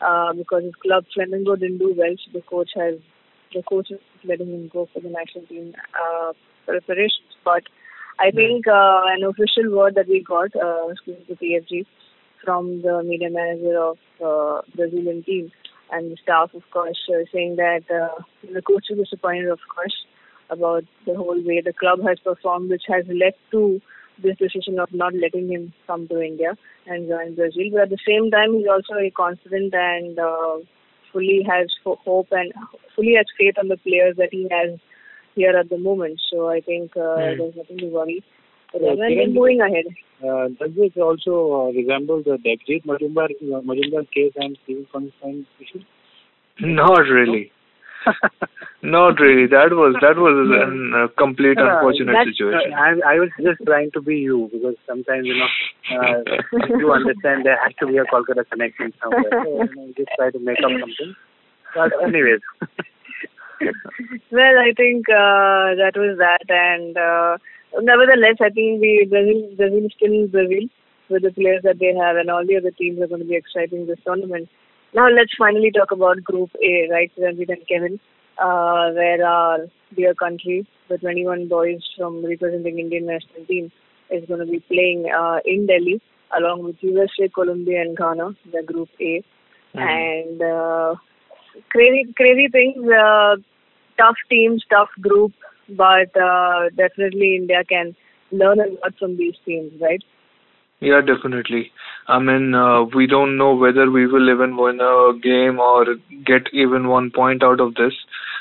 uh, 0.00 0.32
because 0.34 0.64
his 0.64 0.74
club 0.82 1.04
Flamengo 1.16 1.58
didn't 1.58 1.78
do 1.78 1.94
well, 1.96 2.14
so 2.24 2.38
the 2.38 2.42
coach 2.42 2.70
has 2.76 2.94
the 3.54 3.62
coach 3.62 3.90
is 3.90 4.00
letting 4.24 4.48
him 4.48 4.68
go 4.72 4.88
for 4.92 5.00
the 5.00 5.08
national 5.08 5.46
team 5.46 5.74
uh, 5.94 6.32
preparations. 6.66 7.32
But 7.44 7.62
I 8.18 8.30
think 8.30 8.66
uh, 8.66 9.02
an 9.06 9.24
official 9.24 9.76
word 9.76 9.94
that 9.96 10.08
we 10.08 10.22
got, 10.22 10.54
uh, 10.56 10.88
excuse 10.88 11.18
the 11.28 11.34
TFG, 11.34 11.86
from 12.44 12.82
the 12.82 13.02
media 13.02 13.30
manager 13.30 13.78
of 13.78 13.98
uh, 14.24 14.62
Brazilian 14.74 15.22
team 15.22 15.50
and 15.90 16.10
the 16.10 16.16
staff, 16.22 16.50
of 16.54 16.62
course, 16.70 16.98
uh, 17.08 17.24
saying 17.32 17.56
that 17.56 17.82
uh, 17.90 18.22
the 18.52 18.62
coach 18.62 18.86
is 18.90 18.98
disappointed, 18.98 19.48
of 19.48 19.60
course, 19.74 19.94
about 20.50 20.84
the 21.06 21.14
whole 21.14 21.40
way 21.44 21.60
the 21.64 21.72
club 21.72 22.00
has 22.06 22.18
performed, 22.20 22.70
which 22.70 22.84
has 22.88 23.04
led 23.08 23.34
to 23.50 23.80
this 24.22 24.36
decision 24.38 24.78
of 24.78 24.92
not 24.92 25.14
letting 25.14 25.48
him 25.48 25.72
come 25.86 26.06
to 26.08 26.20
India 26.20 26.56
and 26.86 27.08
join 27.08 27.34
Brazil. 27.34 27.64
But 27.72 27.82
at 27.82 27.90
the 27.90 27.98
same 28.06 28.30
time, 28.30 28.54
he's 28.54 28.66
also 28.68 28.94
very 28.94 29.10
confident 29.10 29.74
and 29.74 30.18
uh, 30.18 30.58
fully 31.12 31.44
has 31.48 31.68
ho- 31.82 31.98
hope 32.04 32.28
and 32.30 32.52
fully 32.94 33.14
has 33.16 33.26
faith 33.38 33.54
on 33.58 33.68
the 33.68 33.76
players 33.78 34.16
that 34.18 34.28
he 34.30 34.46
has 34.50 34.78
here 35.34 35.56
at 35.56 35.68
the 35.68 35.78
moment. 35.78 36.20
So 36.30 36.48
I 36.48 36.60
think 36.60 36.96
uh, 36.96 37.34
there's 37.36 37.56
nothing 37.56 37.78
to 37.78 37.86
worry. 37.86 38.22
But 38.74 38.82
Yeah, 38.82 38.94
we're 38.98 39.28
moving 39.28 39.60
ahead. 39.60 39.86
Uh, 40.18 40.48
does 40.58 40.74
this 40.74 40.90
also 41.00 41.70
uh, 41.70 41.72
resemble 41.72 42.22
the 42.22 42.38
Debjit 42.42 42.84
Majumdar, 42.84 43.30
uh, 43.30 43.60
Majumdar 43.62 44.10
case 44.10 44.32
and 44.36 44.58
civil 44.66 44.84
consent 44.90 45.46
issue? 45.60 45.80
Not 46.60 47.02
really. 47.06 47.52
Not 48.82 49.18
really. 49.20 49.46
That 49.46 49.70
was 49.72 49.94
that 50.02 50.16
was 50.18 50.34
a 50.50 51.04
uh, 51.04 51.08
complete 51.16 51.56
Uh, 51.56 51.64
unfortunate 51.70 52.12
that's- 52.12 52.34
situation. 52.36 52.72
uh, 52.74 52.76
I, 52.76 53.14
I 53.14 53.18
was 53.20 53.30
just 53.40 53.60
trying 53.64 53.90
to 53.92 54.00
be 54.02 54.16
you 54.16 54.50
because 54.52 54.74
sometimes, 54.86 55.24
you 55.26 55.36
know, 55.38 55.50
uh, 55.96 56.20
you 56.78 56.92
understand 56.92 57.46
there 57.46 57.58
has 57.62 57.72
to 57.80 57.86
be 57.86 57.96
a 57.98 58.04
Kolkata 58.04 58.44
connection 58.50 58.92
somewhere. 59.02 59.30
So, 59.30 59.62
you 59.70 59.74
know, 59.76 59.92
just 59.96 60.10
try 60.18 60.30
to 60.30 60.38
make 60.38 60.58
up 60.58 60.70
something. 60.80 61.14
But 61.74 61.92
anyways, 62.02 62.40
well, 64.30 64.56
I 64.58 64.72
think 64.76 65.08
uh, 65.08 65.74
that 65.80 65.92
was 65.96 66.18
that, 66.18 66.44
and 66.48 66.96
uh, 66.96 67.38
nevertheless, 67.80 68.36
I 68.40 68.50
think 68.50 68.80
we 68.80 69.06
Brazil, 69.08 69.54
Brazil 69.56 69.88
still 69.96 70.26
Brazil 70.28 70.68
with 71.10 71.22
the 71.22 71.32
players 71.32 71.62
that 71.64 71.78
they 71.78 71.94
have, 71.94 72.16
and 72.16 72.30
all 72.30 72.46
the 72.46 72.56
other 72.56 72.70
teams 72.70 73.00
are 73.00 73.06
going 73.06 73.20
to 73.20 73.26
be 73.26 73.36
exciting 73.36 73.86
this 73.86 73.98
tournament. 74.04 74.48
Now, 74.94 75.08
let's 75.08 75.32
finally 75.36 75.70
talk 75.70 75.90
about 75.90 76.22
Group 76.22 76.50
A, 76.62 76.88
right, 76.90 77.10
Ranjit 77.18 77.50
and 77.50 77.68
Kevin, 77.68 78.00
uh, 78.38 78.90
where 78.92 79.26
our 79.26 79.58
dear 79.94 80.14
country, 80.14 80.66
the 80.88 80.98
21 80.98 81.48
boys 81.48 81.80
from 81.96 82.24
representing 82.24 82.78
Indian 82.78 83.06
national 83.06 83.44
team, 83.46 83.72
is 84.10 84.24
going 84.26 84.40
to 84.40 84.46
be 84.46 84.60
playing 84.60 85.10
uh, 85.10 85.38
in 85.44 85.66
Delhi 85.66 86.00
along 86.36 86.64
with 86.64 86.76
USA, 86.80 87.28
Colombia, 87.28 87.82
and 87.82 87.96
Ghana, 87.96 88.30
the 88.52 88.62
Group 88.62 88.88
A, 89.00 89.22
and. 89.74 90.42
Uh, 90.42 90.94
crazy 91.70 92.12
crazy 92.16 92.48
things 92.48 92.76
uh, 92.90 93.36
tough 93.98 94.16
teams 94.30 94.64
tough 94.70 94.90
group 95.00 95.32
but 95.68 96.16
uh, 96.16 96.68
definitely 96.76 97.36
india 97.36 97.62
can 97.64 97.94
learn 98.32 98.60
a 98.60 98.68
lot 98.68 98.94
from 98.98 99.16
these 99.16 99.36
teams 99.44 99.72
right 99.80 100.04
Yeah, 100.80 101.00
definitely. 101.00 101.70
I 102.08 102.18
mean, 102.18 102.54
uh, 102.54 102.82
we 102.94 103.06
don't 103.06 103.38
know 103.38 103.54
whether 103.54 103.90
we 103.90 104.06
will 104.06 104.28
even 104.30 104.56
win 104.56 104.80
a 104.80 105.12
game 105.18 105.58
or 105.58 105.86
get 106.26 106.48
even 106.52 106.88
one 106.88 107.10
point 107.10 107.42
out 107.42 107.60
of 107.60 107.74
this. 107.74 107.94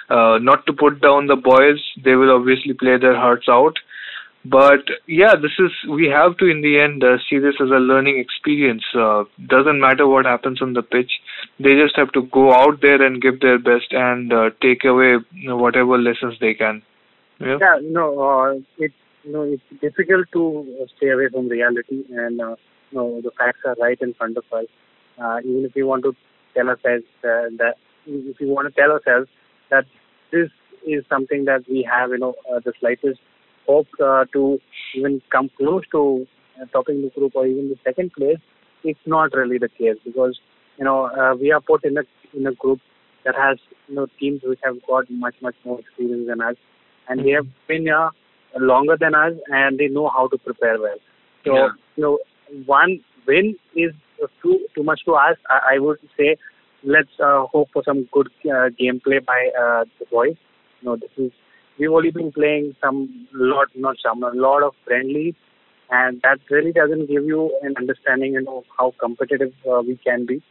Uh, 0.09 0.39
not 0.41 0.65
to 0.65 0.73
put 0.73 1.01
down 1.01 1.27
the 1.27 1.37
boys, 1.37 1.79
they 2.03 2.15
will 2.15 2.35
obviously 2.35 2.73
play 2.73 2.97
their 2.97 3.15
hearts 3.15 3.47
out. 3.47 3.77
But 4.45 4.83
yeah, 5.07 5.35
this 5.41 5.53
is 5.57 5.71
we 5.89 6.07
have 6.07 6.35
to 6.37 6.45
in 6.45 6.61
the 6.61 6.77
end 6.77 7.01
uh, 7.01 7.17
see 7.29 7.39
this 7.39 7.55
as 7.61 7.69
a 7.69 7.79
learning 7.79 8.19
experience. 8.19 8.83
Uh, 8.93 9.23
doesn't 9.47 9.79
matter 9.79 10.05
what 10.05 10.25
happens 10.25 10.61
on 10.61 10.73
the 10.73 10.81
pitch, 10.81 11.11
they 11.59 11.75
just 11.75 11.95
have 11.95 12.11
to 12.11 12.23
go 12.23 12.51
out 12.53 12.81
there 12.81 13.01
and 13.01 13.21
give 13.21 13.39
their 13.39 13.57
best 13.57 13.91
and 13.91 14.33
uh, 14.33 14.49
take 14.61 14.83
away 14.83 15.15
whatever 15.45 15.97
lessons 15.97 16.35
they 16.41 16.53
can. 16.53 16.81
Yeah. 17.39 17.57
yeah, 17.59 17.79
you 17.79 17.91
know, 17.91 18.19
uh, 18.19 18.53
it, 18.77 18.91
you 19.23 19.31
know, 19.31 19.41
it's 19.43 19.63
difficult 19.81 20.27
to 20.33 20.87
stay 20.97 21.09
away 21.09 21.29
from 21.29 21.49
reality, 21.49 22.03
and 22.11 22.39
uh, 22.41 22.55
you 22.91 22.97
know, 22.97 23.21
the 23.21 23.31
facts 23.37 23.59
are 23.65 23.75
right 23.79 23.99
in 24.01 24.13
front 24.13 24.37
of 24.37 24.43
us. 24.53 24.65
Uh, 25.21 25.39
even 25.39 25.65
if 25.65 25.75
we 25.75 25.83
want 25.83 26.03
to 26.03 26.15
tell 26.55 26.67
ourselves 26.67 27.05
uh, 27.23 27.49
that, 27.57 27.75
if 28.05 28.39
we 28.39 28.47
want 28.47 28.67
to 28.67 28.81
tell 28.81 28.91
ourselves 28.91 29.29
that 29.69 29.85
this 30.31 30.49
is 30.85 31.03
something 31.09 31.45
that 31.45 31.63
we 31.69 31.87
have, 31.89 32.09
you 32.09 32.17
know, 32.17 32.35
uh, 32.51 32.59
the 32.63 32.73
slightest 32.79 33.19
hope 33.67 33.87
uh, 34.03 34.25
to 34.33 34.59
even 34.95 35.21
come 35.31 35.49
close 35.57 35.83
to 35.91 36.27
uh, 36.61 36.65
topping 36.71 37.01
the 37.01 37.09
group 37.09 37.33
or 37.35 37.47
even 37.47 37.69
the 37.69 37.77
second 37.83 38.11
place, 38.13 38.37
it's 38.83 38.99
not 39.05 39.33
really 39.33 39.57
the 39.57 39.69
case 39.69 39.95
because 40.03 40.39
you 40.77 40.85
know 40.85 41.05
uh, 41.05 41.35
we 41.35 41.51
are 41.51 41.61
put 41.61 41.83
in 41.83 41.97
a 41.97 42.03
in 42.33 42.45
a 42.47 42.53
group 42.53 42.79
that 43.25 43.35
has 43.35 43.57
you 43.87 43.95
know 43.95 44.07
teams 44.19 44.41
which 44.43 44.59
have 44.63 44.75
got 44.85 45.09
much 45.09 45.35
much 45.41 45.55
more 45.63 45.79
experience 45.79 46.27
than 46.27 46.41
us, 46.41 46.55
and 47.09 47.25
they 47.25 47.31
have 47.31 47.47
been 47.67 47.83
here 47.83 48.09
longer 48.59 48.97
than 48.99 49.15
us, 49.15 49.33
and 49.47 49.77
they 49.79 49.87
know 49.87 50.09
how 50.09 50.27
to 50.27 50.37
prepare 50.37 50.79
well. 50.79 50.99
So 51.45 51.55
Yeah. 51.55 51.69
you 51.95 52.03
know 52.03 52.19
one 52.65 52.99
win 53.27 53.55
is 53.75 53.93
too 54.41 54.59
too 54.75 54.83
much 54.83 55.01
to 55.05 55.15
ask. 55.15 55.39
I, 55.49 55.75
I 55.75 55.79
would 55.79 55.99
say 56.17 56.37
let's 56.83 57.19
uh, 57.19 57.45
hope 57.45 57.69
for 57.73 57.83
some 57.85 58.03
good 58.11 58.27
uh, 58.45 58.69
gameplay 58.81 59.23
by 59.25 59.39
uh, 59.59 59.85
the 59.99 60.05
boys. 60.11 60.35
You 60.81 60.89
know 60.89 60.95
this 60.95 61.11
is 61.17 61.31
we've 61.79 61.91
only 61.91 62.11
been 62.11 62.31
playing 62.31 62.75
some 62.81 63.27
lot 63.33 63.67
not 63.75 63.95
some 64.03 64.23
a 64.23 64.31
lot 64.33 64.63
of 64.63 64.73
friendlies 64.85 65.33
and 65.89 66.21
that 66.21 66.39
really 66.49 66.71
doesn't 66.71 67.07
give 67.07 67.25
you 67.25 67.51
an 67.61 67.73
understanding 67.77 68.33
you 68.33 68.41
know 68.41 68.63
how 68.77 68.93
competitive 68.99 69.53
uh, 69.71 69.81
we 69.81 69.95
can 70.05 70.25
be 70.25 70.41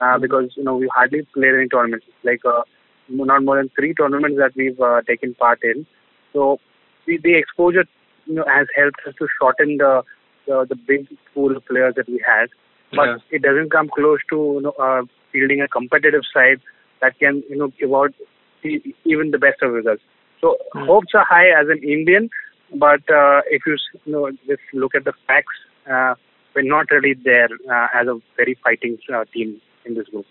uh, 0.00 0.18
because 0.18 0.52
you 0.56 0.64
know 0.64 0.76
we 0.76 0.88
hardly 0.94 1.26
played 1.34 1.54
any 1.54 1.68
tournaments 1.68 2.06
like 2.24 2.40
uh, 2.44 2.62
not 3.10 3.42
more 3.44 3.56
than 3.56 3.70
three 3.78 3.94
tournaments 3.94 4.38
that 4.38 4.52
we've 4.56 4.80
uh, 4.80 5.02
taken 5.02 5.34
part 5.34 5.58
in 5.62 5.86
so 6.32 6.58
the, 7.06 7.18
the 7.22 7.34
exposure 7.36 7.84
you 8.26 8.34
know 8.34 8.44
has 8.46 8.66
helped 8.76 9.00
us 9.06 9.14
to 9.18 9.26
shorten 9.40 9.76
the 9.78 10.02
the, 10.46 10.66
the 10.68 10.76
big 10.76 11.06
pool 11.34 11.56
of 11.56 11.64
players 11.66 11.94
that 11.96 12.08
we 12.08 12.22
had 12.26 12.48
but 12.92 13.06
Yeah. 13.06 13.16
it 13.30 13.42
doesn't 13.42 13.70
come 13.70 13.88
close 13.88 14.20
to 14.30 14.36
you 14.36 14.62
know 14.62 14.74
uh, 14.78 15.02
fielding 15.32 15.60
a 15.60 15.68
competitive 15.68 16.22
side 16.32 16.60
that 17.00 17.18
can 17.18 17.42
you 17.48 17.56
know 17.56 17.68
give 17.78 17.92
out 17.94 18.14
the, 18.62 18.82
even 19.04 19.30
the 19.30 19.38
best 19.38 19.62
of 19.62 19.72
results 19.72 20.02
so 20.40 20.56
hopes 20.74 21.12
are 21.14 21.26
high 21.28 21.48
as 21.48 21.68
an 21.68 21.82
Indian, 21.84 22.30
but 22.74 23.00
uh, 23.10 23.42
if 23.50 23.62
you, 23.66 23.76
you 24.04 24.12
know 24.12 24.30
just 24.46 24.62
look 24.72 24.94
at 24.94 25.04
the 25.04 25.12
facts, 25.26 25.54
uh, 25.90 26.14
we're 26.54 26.62
not 26.62 26.90
really 26.90 27.14
there 27.14 27.48
uh, 27.70 27.88
as 27.94 28.06
a 28.08 28.18
very 28.36 28.56
fighting 28.64 28.96
uh, 29.14 29.24
team 29.34 29.60
in 29.84 29.94
this 29.94 30.08
group. 30.08 30.26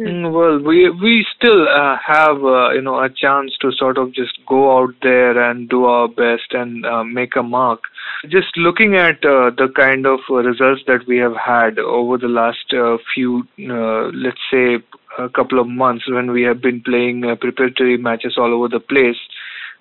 Mm, 0.00 0.32
Well, 0.32 0.58
we 0.60 0.88
we 0.88 1.26
still 1.36 1.68
uh, 1.68 1.96
have 1.98 2.42
uh, 2.42 2.70
you 2.70 2.80
know 2.80 3.00
a 3.00 3.10
chance 3.10 3.52
to 3.60 3.70
sort 3.70 3.98
of 3.98 4.14
just 4.14 4.38
go 4.46 4.78
out 4.78 4.94
there 5.02 5.38
and 5.38 5.68
do 5.68 5.84
our 5.84 6.08
best 6.08 6.52
and 6.52 6.86
uh, 6.86 7.04
make 7.04 7.36
a 7.36 7.42
mark. 7.42 7.80
Just 8.26 8.56
looking 8.56 8.94
at 8.96 9.22
uh, 9.26 9.50
the 9.50 9.68
kind 9.76 10.06
of 10.06 10.20
results 10.30 10.80
that 10.86 11.06
we 11.06 11.18
have 11.18 11.36
had 11.36 11.78
over 11.78 12.16
the 12.16 12.28
last 12.28 12.72
uh, 12.72 12.96
few, 13.14 13.46
uh, 13.68 14.08
let's 14.14 14.40
say, 14.50 14.78
a 15.18 15.28
couple 15.28 15.58
of 15.58 15.68
months 15.68 16.08
when 16.10 16.30
we 16.30 16.42
have 16.44 16.62
been 16.62 16.80
playing 16.80 17.20
preparatory 17.38 17.98
matches 17.98 18.36
all 18.38 18.54
over 18.54 18.68
the 18.68 18.80
place. 18.80 19.20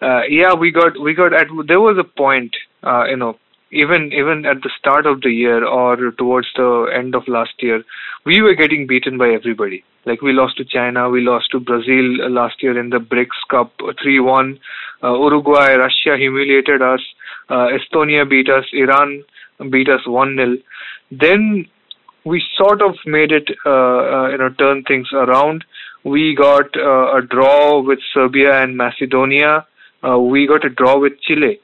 Yeah, 0.01 0.53
we 0.53 0.71
got 0.71 0.99
we 0.99 1.13
got 1.13 1.33
at 1.33 1.47
there 1.65 1.79
was 1.79 1.97
a 1.97 2.03
point, 2.03 2.57
you 3.07 3.15
know, 3.15 3.37
even 3.71 4.11
even 4.13 4.45
at 4.45 4.61
the 4.61 4.71
start 4.77 5.05
of 5.05 5.21
the 5.21 5.29
year 5.29 5.63
or 5.65 6.11
towards 6.11 6.47
the 6.55 6.91
end 6.93 7.15
of 7.15 7.27
last 7.27 7.53
year, 7.59 7.83
we 8.25 8.41
were 8.41 8.55
getting 8.55 8.87
beaten 8.87 9.17
by 9.17 9.29
everybody. 9.29 9.83
Like 10.05 10.21
we 10.21 10.33
lost 10.33 10.57
to 10.57 10.65
China, 10.65 11.09
we 11.09 11.21
lost 11.21 11.51
to 11.51 11.59
Brazil 11.59 12.21
uh, 12.23 12.29
last 12.29 12.63
year 12.63 12.79
in 12.79 12.89
the 12.89 12.99
BRICS 12.99 13.39
Cup 13.49 13.77
3-1. 13.79 14.59
Uh, 15.03 15.13
Uruguay, 15.13 15.73
Russia 15.73 16.17
humiliated 16.17 16.81
us. 16.81 17.01
Uh, 17.49 17.67
Estonia 17.77 18.27
beat 18.27 18.49
us. 18.49 18.65
Iran 18.73 19.23
beat 19.69 19.89
us 19.89 20.01
1-0. 20.07 20.63
Then 21.11 21.65
we 22.25 22.41
sort 22.57 22.81
of 22.81 22.95
made 23.05 23.31
it, 23.31 23.49
uh, 23.65 23.69
uh, 23.69 24.29
you 24.29 24.37
know, 24.37 24.49
turn 24.57 24.83
things 24.83 25.09
around. 25.13 25.65
We 26.03 26.33
got 26.33 26.75
uh, 26.77 27.17
a 27.17 27.21
draw 27.21 27.81
with 27.81 27.99
Serbia 28.13 28.63
and 28.63 28.77
Macedonia. 28.77 29.67
Uh, 30.01 30.17
we 30.17 30.47
got 30.47 30.65
a 30.65 30.69
draw 30.69 30.97
with 30.97 31.19
Chile 31.21 31.59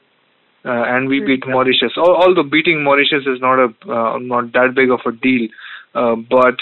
uh, 0.66 0.84
and 0.86 1.08
we 1.08 1.20
beat 1.20 1.46
Mauritius. 1.46 1.92
Although 1.96 2.42
beating 2.42 2.82
Mauritius 2.82 3.22
is 3.26 3.40
not 3.40 3.58
a 3.58 3.68
uh, 3.90 4.18
not 4.18 4.52
that 4.52 4.74
big 4.74 4.90
of 4.90 5.00
a 5.06 5.12
deal, 5.12 5.48
uh, 5.94 6.16
but 6.16 6.56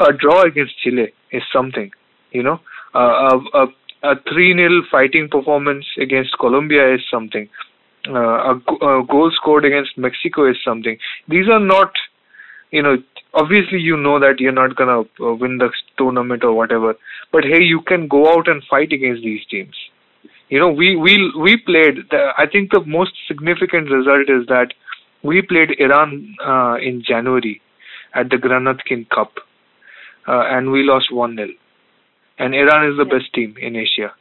a 0.00 0.12
draw 0.12 0.42
against 0.42 0.78
Chile 0.82 1.12
is 1.30 1.42
something. 1.52 1.90
You 2.32 2.42
know, 2.42 2.60
uh, 2.94 3.28
a 3.30 3.62
a 3.62 3.66
a 4.02 4.14
three 4.32 4.52
0 4.52 4.82
fighting 4.90 5.28
performance 5.30 5.86
against 5.98 6.36
Colombia 6.38 6.94
is 6.94 7.00
something. 7.10 7.48
Uh, 8.06 8.52
a, 8.52 8.60
a 8.82 9.06
goal 9.06 9.30
scored 9.34 9.64
against 9.64 9.96
Mexico 9.96 10.50
is 10.50 10.56
something. 10.62 10.98
These 11.28 11.48
are 11.48 11.60
not, 11.60 11.90
you 12.70 12.82
know, 12.82 12.96
obviously 13.32 13.78
you 13.78 13.96
know 13.96 14.20
that 14.20 14.40
you're 14.40 14.52
not 14.52 14.76
gonna 14.76 15.00
uh, 15.00 15.34
win 15.34 15.56
the 15.56 15.70
tournament 15.96 16.44
or 16.44 16.52
whatever. 16.52 16.94
But 17.32 17.44
hey, 17.44 17.62
you 17.62 17.80
can 17.80 18.08
go 18.08 18.28
out 18.30 18.46
and 18.46 18.62
fight 18.68 18.92
against 18.92 19.22
these 19.22 19.46
teams 19.50 19.74
you 20.48 20.58
know 20.58 20.68
we 20.70 20.96
we 20.96 21.32
we 21.38 21.56
played 21.56 21.96
the, 22.10 22.28
i 22.38 22.46
think 22.46 22.70
the 22.70 22.84
most 22.86 23.12
significant 23.26 23.90
result 23.90 24.28
is 24.28 24.46
that 24.46 24.68
we 25.22 25.40
played 25.42 25.70
iran 25.78 26.34
uh, 26.44 26.76
in 26.80 27.02
january 27.02 27.60
at 28.14 28.28
the 28.30 28.36
granatkin 28.36 29.08
cup 29.10 29.32
uh, 30.28 30.44
and 30.54 30.70
we 30.70 30.82
lost 30.82 31.10
1-0 31.10 31.48
and 32.38 32.54
iran 32.54 32.90
is 32.90 32.96
the 32.96 33.04
best 33.04 33.32
team 33.34 33.54
in 33.60 33.76
asia. 33.76 34.12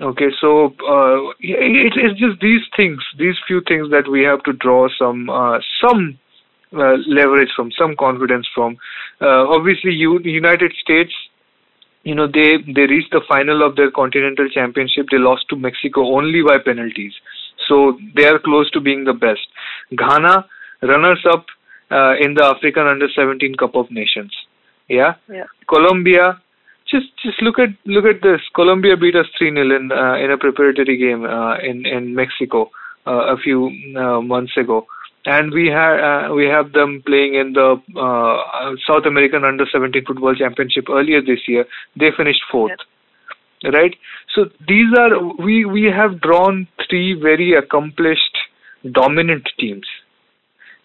Okay 0.00 0.30
so 0.40 0.74
uh, 0.88 1.30
it, 1.40 1.92
it's 1.96 2.18
just 2.18 2.40
these 2.40 2.62
things 2.76 3.00
these 3.18 3.36
few 3.46 3.60
things 3.66 3.90
that 3.90 4.08
we 4.10 4.22
have 4.22 4.42
to 4.42 4.52
draw 4.52 4.88
some 4.98 5.30
uh, 5.30 5.58
some 5.80 6.18
uh, 6.72 6.96
leverage 7.06 7.50
from 7.54 7.70
some 7.78 7.94
confidence 7.96 8.48
from. 8.54 8.76
Uh, 9.20 9.46
obviously 9.56 9.92
U- 9.92 10.20
united 10.24 10.72
states 10.82 11.12
you 12.04 12.14
know 12.14 12.26
they 12.26 12.58
they 12.76 12.86
reached 12.86 13.12
the 13.12 13.22
final 13.28 13.66
of 13.66 13.76
their 13.76 13.90
continental 13.90 14.48
championship. 14.48 15.06
They 15.10 15.18
lost 15.18 15.48
to 15.50 15.56
mexico 15.56 16.14
only 16.16 16.42
by 16.42 16.58
penalties. 16.58 17.12
So 17.68 17.98
they 18.14 18.24
are 18.24 18.38
close 18.38 18.70
to 18.72 18.80
being 18.80 19.04
the 19.04 19.14
best. 19.14 19.46
Ghana 19.96 20.46
runners 20.82 21.24
up 21.30 21.46
uh, 21.90 22.14
in 22.20 22.34
the 22.34 22.44
african 22.44 22.86
under 22.86 23.08
17 23.14 23.54
cup 23.56 23.74
of 23.74 23.90
nations. 23.90 24.32
Yeah? 24.88 25.14
Yeah. 25.32 25.44
colombia 25.66 26.40
just 26.90 27.06
just 27.24 27.40
look 27.40 27.58
at 27.58 27.70
look 27.86 28.04
at 28.04 28.22
this. 28.22 28.40
Colombia 28.54 28.96
beat 28.96 29.16
us 29.16 29.26
3-0 29.40 29.76
in 29.76 29.92
uh, 29.92 30.16
in 30.16 30.30
a 30.30 30.36
preparatory 30.38 30.98
game 30.98 31.24
uh, 31.24 31.56
in 31.58 31.86
in 31.86 32.14
mexico 32.14 32.70
uh, 33.06 33.34
a 33.34 33.36
few 33.36 33.70
uh, 33.96 34.20
months 34.20 34.56
ago 34.56 34.86
and 35.26 35.52
we 35.52 35.68
have 35.68 35.98
uh, 36.00 36.34
we 36.34 36.46
have 36.46 36.72
them 36.72 37.02
playing 37.06 37.34
in 37.34 37.52
the 37.54 37.76
uh, 37.98 38.74
South 38.86 39.06
American 39.06 39.44
Under 39.44 39.64
17 39.70 40.04
Football 40.06 40.34
Championship 40.34 40.86
earlier 40.90 41.20
this 41.22 41.40
year. 41.48 41.64
They 41.98 42.10
finished 42.16 42.42
fourth, 42.50 42.78
right? 43.64 43.94
So 44.34 44.46
these 44.68 44.92
are 44.98 45.18
we 45.42 45.64
we 45.64 45.84
have 45.84 46.20
drawn 46.20 46.68
three 46.88 47.14
very 47.20 47.54
accomplished, 47.54 48.36
dominant 48.92 49.48
teams. 49.58 49.86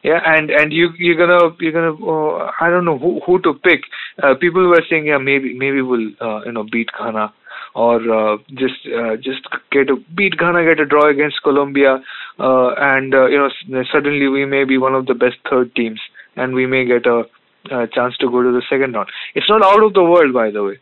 Yeah, 0.04 0.22
and 0.26 0.50
and 0.50 0.72
you 0.72 0.92
you're 0.98 1.18
gonna 1.18 1.56
you're 1.60 1.74
gonna 1.74 1.94
uh, 1.94 2.52
I 2.62 2.70
don't 2.70 2.86
know 2.86 2.98
who 2.98 3.20
who 3.26 3.42
to 3.42 3.54
pick. 3.56 3.82
Uh, 4.24 4.36
people 4.40 4.66
were 4.68 4.84
saying 4.90 5.08
yeah 5.08 5.18
maybe 5.18 5.54
maybe 5.54 5.82
we'll 5.82 6.12
uh, 6.22 6.46
you 6.46 6.54
know 6.54 6.64
beat 6.64 6.90
Ghana 6.98 7.34
or 7.76 7.98
uh, 8.12 8.38
just 8.50 8.88
uh, 8.88 9.16
just 9.18 9.42
get 9.72 9.90
a 9.90 9.96
beat 10.16 10.38
Ghana 10.38 10.64
get 10.66 10.80
a 10.80 10.86
draw 10.86 11.10
against 11.10 11.42
Colombia 11.44 12.02
uh, 12.40 12.70
and 12.78 13.14
uh, 13.14 13.28
you 13.28 13.38
know 13.38 13.84
suddenly 13.92 14.28
we 14.28 14.46
may 14.46 14.64
be 14.64 14.78
one 14.78 14.96
of 14.96 15.06
the 15.06 15.14
best 15.14 15.38
third 15.50 15.76
teams 15.76 16.00
and 16.36 16.54
we 16.54 16.66
may 16.66 16.86
get 16.86 17.06
a, 17.06 17.24
a 17.72 17.88
chance 17.88 18.18
to 18.18 18.30
go 18.30 18.42
to 18.42 18.52
the 18.52 18.64
second 18.70 18.94
round. 18.94 19.10
It's 19.36 19.50
not 19.50 19.64
out 19.64 19.84
of 19.84 19.94
the 19.94 20.04
world 20.04 20.34
by 20.34 20.52
the 20.52 20.64
way. 20.64 20.78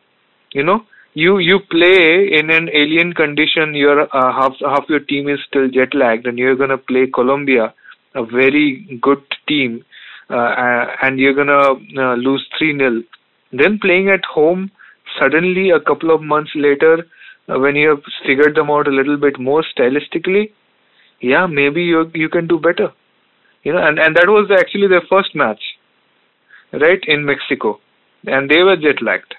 You 0.54 0.64
know 0.64 0.82
you 1.14 1.40
you 1.40 1.60
play 1.70 2.30
in 2.40 2.50
an 2.50 2.70
alien 2.74 3.14
condition. 3.14 3.74
Your 3.74 4.04
uh, 4.16 4.32
half 4.34 4.54
half 4.62 4.86
your 4.88 5.00
team 5.00 5.28
is 5.28 5.40
still 5.48 5.68
jet 5.70 5.94
lagged 5.94 6.28
and 6.28 6.38
you're 6.38 6.56
gonna 6.56 6.78
play 6.78 7.08
Colombia 7.08 7.74
a 8.18 8.26
very 8.26 9.00
good 9.02 9.24
team, 9.48 9.84
uh, 10.30 10.86
and 11.02 11.20
you're 11.20 11.34
gonna 11.34 11.74
uh, 11.98 12.16
lose 12.16 12.46
3 12.58 12.78
0. 12.78 13.04
Then 13.54 13.80
playing 13.80 14.10
at 14.10 14.26
home, 14.26 14.72
suddenly 15.20 15.70
a 15.70 15.80
couple 15.80 16.14
of 16.14 16.22
months 16.22 16.52
later, 16.56 17.06
uh, 17.50 17.60
when 17.60 17.76
you 17.76 17.90
have 17.90 18.04
figured 18.26 18.56
them 18.56 18.70
out 18.70 18.88
a 18.88 18.92
little 18.92 19.18
bit 19.18 19.40
more 19.40 19.64
stylistically, 19.76 20.52
yeah, 21.22 21.48
maybe 21.48 21.84
you 21.84 22.12
you 22.14 22.30
can 22.30 22.48
do 22.48 22.60
better. 22.60 22.92
You 23.64 23.74
know, 23.74 23.86
and 23.86 24.00
and 24.00 24.16
that 24.16 24.28
was 24.28 24.52
actually 24.52 24.88
their 24.88 25.04
first 25.10 25.36
match, 25.36 25.62
right 26.74 27.02
in 27.08 27.26
Mexico, 27.26 27.80
and 28.26 28.50
they 28.50 28.64
were 28.64 28.78
jet 28.78 29.02
lagged. 29.02 29.36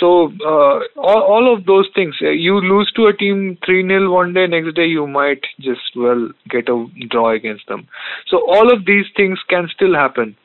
So 0.00 0.32
uh, 0.44 0.80
all 0.96 1.22
all 1.22 1.54
of 1.54 1.66
those 1.66 1.88
things, 1.94 2.16
uh, 2.22 2.30
you 2.30 2.60
lose 2.60 2.90
to 2.96 3.06
a 3.06 3.16
team 3.16 3.58
three 3.64 3.86
0 3.86 4.10
one 4.12 4.32
day, 4.32 4.46
next 4.46 4.74
day 4.74 4.86
you 4.86 5.06
might 5.06 5.44
just 5.60 5.94
well 5.96 6.30
get 6.48 6.68
a 6.68 6.86
draw 7.10 7.30
against 7.30 7.68
them. 7.68 7.86
So 8.28 8.38
all 8.48 8.72
of 8.72 8.86
these 8.86 9.06
things 9.16 9.38
can 9.48 9.68
still 9.74 9.94
happen. 9.94 10.36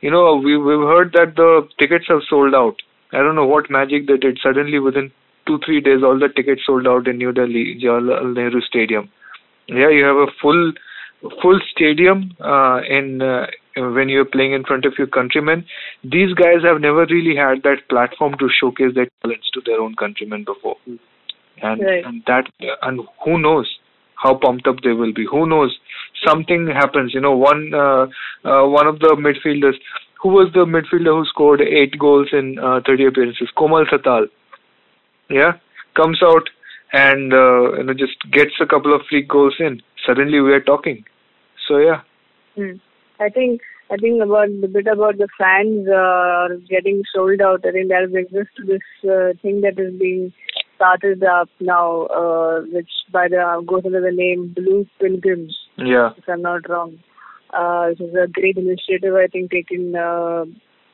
You 0.00 0.10
know, 0.10 0.36
we 0.36 0.56
we've 0.56 0.86
heard 0.92 1.12
that 1.14 1.36
the 1.36 1.68
tickets 1.78 2.06
have 2.08 2.20
sold 2.28 2.54
out. 2.54 2.76
I 3.12 3.18
don't 3.18 3.34
know 3.34 3.46
what 3.46 3.70
magic 3.70 4.06
they 4.06 4.16
did. 4.16 4.38
Suddenly, 4.42 4.78
within 4.78 5.10
two 5.46 5.58
three 5.64 5.80
days, 5.80 6.02
all 6.02 6.18
the 6.18 6.28
tickets 6.28 6.62
sold 6.66 6.86
out 6.86 7.08
in 7.08 7.18
New 7.18 7.32
Delhi 7.32 7.78
Jawaharlal 7.82 8.34
Nehru 8.34 8.60
Stadium. 8.60 9.08
Yeah, 9.68 9.90
you 9.90 10.04
have 10.04 10.16
a 10.16 10.26
full 10.42 10.72
full 11.42 11.60
stadium 11.70 12.36
uh, 12.40 12.80
in 12.88 13.20
uh, 13.22 13.46
when 13.76 14.08
you're 14.08 14.24
playing 14.24 14.52
in 14.52 14.64
front 14.64 14.84
of 14.84 14.94
your 14.98 15.06
countrymen. 15.06 15.64
These 16.04 16.34
guys 16.34 16.62
have 16.64 16.80
never 16.80 17.06
really 17.06 17.36
had 17.36 17.62
that 17.64 17.88
platform 17.88 18.36
to 18.38 18.48
showcase 18.60 18.94
their 18.94 19.08
talents 19.22 19.50
to 19.54 19.60
their 19.64 19.80
own 19.80 19.94
countrymen 19.96 20.44
before, 20.44 20.76
and, 21.62 21.82
Right. 21.82 22.04
and 22.04 22.22
that 22.26 22.50
and 22.82 23.00
who 23.24 23.38
knows 23.38 23.68
how 24.14 24.34
pumped 24.34 24.66
up 24.66 24.76
they 24.82 24.92
will 24.92 25.12
be. 25.12 25.26
Who 25.30 25.46
knows 25.48 25.76
something 26.26 26.66
happens. 26.66 27.14
You 27.14 27.20
know, 27.20 27.36
one 27.36 27.72
uh, 27.74 28.06
uh, 28.44 28.66
one 28.68 28.86
of 28.86 28.98
the 29.00 29.16
midfielders. 29.16 29.74
Who 30.22 30.30
was 30.30 30.50
the 30.52 30.64
midfielder 30.64 31.16
who 31.16 31.24
scored 31.26 31.60
eight 31.60 31.98
goals 31.98 32.28
in 32.32 32.58
uh, 32.58 32.80
30 32.86 33.06
appearances? 33.06 33.48
Komal 33.56 33.84
Thatal. 33.86 34.26
Yeah, 35.30 35.52
comes 35.96 36.20
out 36.22 36.48
and 36.92 37.32
uh, 37.32 37.72
you 37.76 37.84
know 37.84 37.94
just 37.94 38.16
gets 38.32 38.52
a 38.60 38.66
couple 38.66 38.94
of 38.94 39.02
free 39.08 39.22
goals 39.22 39.54
in. 39.58 39.82
Suddenly 40.06 40.40
we 40.40 40.52
are 40.52 40.60
talking. 40.60 41.04
So 41.68 41.78
yeah. 41.78 42.00
Hmm. 42.56 42.76
I 43.20 43.28
think 43.28 43.60
I 43.90 43.96
think 43.96 44.22
about 44.22 44.48
the 44.60 44.68
bit 44.68 44.86
about 44.86 45.18
the 45.18 45.28
fans 45.38 45.86
uh, 45.88 46.48
getting 46.68 47.02
sold 47.14 47.40
out. 47.40 47.64
I 47.66 47.72
think 47.72 47.88
that 47.88 48.04
us 48.40 48.46
to 48.56 48.64
this 48.64 48.80
uh, 49.04 49.32
thing 49.42 49.60
that 49.62 49.78
is 49.78 49.98
being 49.98 50.32
started 50.76 51.22
up 51.24 51.48
now, 51.60 52.02
uh, 52.06 52.60
which 52.72 52.90
by 53.12 53.28
the 53.28 53.62
goes 53.66 53.82
under 53.84 54.00
the 54.00 54.12
name 54.12 54.52
Blue 54.54 54.86
Pilgrims, 55.00 55.56
Yeah. 55.76 56.10
if 56.16 56.28
I'm 56.28 56.42
not 56.42 56.68
wrong. 56.68 56.98
Uh, 57.52 57.88
this 57.90 58.00
is 58.00 58.14
a 58.14 58.26
great 58.28 58.56
initiative, 58.56 59.14
I 59.14 59.26
think, 59.26 59.50
taken 59.50 59.94
uh, 59.94 60.44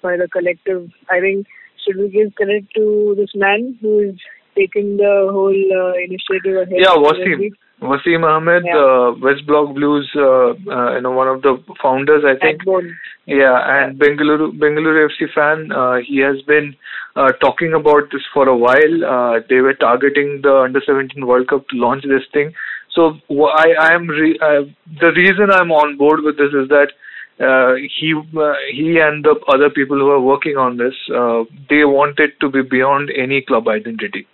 by 0.03 0.17
the 0.17 0.29
collective. 0.33 0.91
I 1.11 1.21
think 1.21 1.47
should 1.85 1.97
we 1.97 2.09
give 2.11 2.35
credit 2.35 2.65
to 2.77 3.15
this 3.17 3.31
man 3.35 3.77
who 3.81 4.01
is 4.11 4.17
taking 4.57 4.97
the 4.97 5.29
whole 5.31 5.51
uh, 5.51 5.93
initiative 5.99 6.57
ahead? 6.63 6.79
Yeah, 6.79 6.97
Wasim. 6.97 7.51
Wasim 7.83 8.25
Ahmed, 8.25 8.65
Yeah. 8.65 8.77
uh, 8.79 9.15
West 9.21 9.47
Block 9.47 9.75
Blues, 9.75 10.09
uh, 10.17 10.55
uh, 10.71 10.95
you 10.95 11.01
know, 11.03 11.11
one 11.11 11.29
of 11.29 11.43
the 11.43 11.59
founders, 11.83 12.25
I 12.25 12.39
think. 12.39 12.59
Backbone. 12.59 12.97
Yeah, 13.27 13.59
and 13.67 13.99
Bengaluru, 13.99 14.53
Bengaluru 14.59 15.09
FC 15.11 15.27
fan, 15.35 15.73
uh, 15.73 15.97
he 15.97 16.19
has 16.19 16.41
been 16.43 16.77
uh, 17.17 17.33
talking 17.41 17.75
about 17.75 18.11
this 18.13 18.23
for 18.33 18.49
a 18.49 18.57
while. 18.57 19.05
Uh, 19.05 19.41
they 19.49 19.61
were 19.61 19.75
targeting 19.75 20.41
the 20.43 20.55
Under 20.61 20.81
17 20.85 21.27
World 21.27 21.49
Cup 21.49 21.69
to 21.69 21.77
launch 21.77 22.05
this 22.05 22.23
thing. 22.33 22.53
So 22.95 23.19
I, 23.31 23.75
I 23.81 23.95
am 23.95 24.07
re- 24.09 24.39
uh, 24.41 24.63
the 25.01 25.13
reason 25.17 25.51
I'm 25.51 25.73
on 25.73 25.97
board 25.97 26.21
with 26.23 26.37
this 26.37 26.53
is 26.53 26.69
that 26.69 26.93
uh, 27.41 27.75
he 27.99 28.15
uh, 28.15 28.55
he 28.73 28.99
and 29.01 29.25
the 29.25 29.35
other 29.49 29.69
people 29.69 29.99
who 29.99 30.09
are 30.11 30.21
working 30.21 30.57
on 30.57 30.77
this, 30.77 30.95
uh, 31.11 31.43
they 31.69 31.85
want 31.85 32.21
it 32.21 32.39
to 32.41 32.49
be 32.49 32.63
beyond 32.63 33.11
any 33.17 33.43
club 33.43 33.67
identity. 33.69 34.27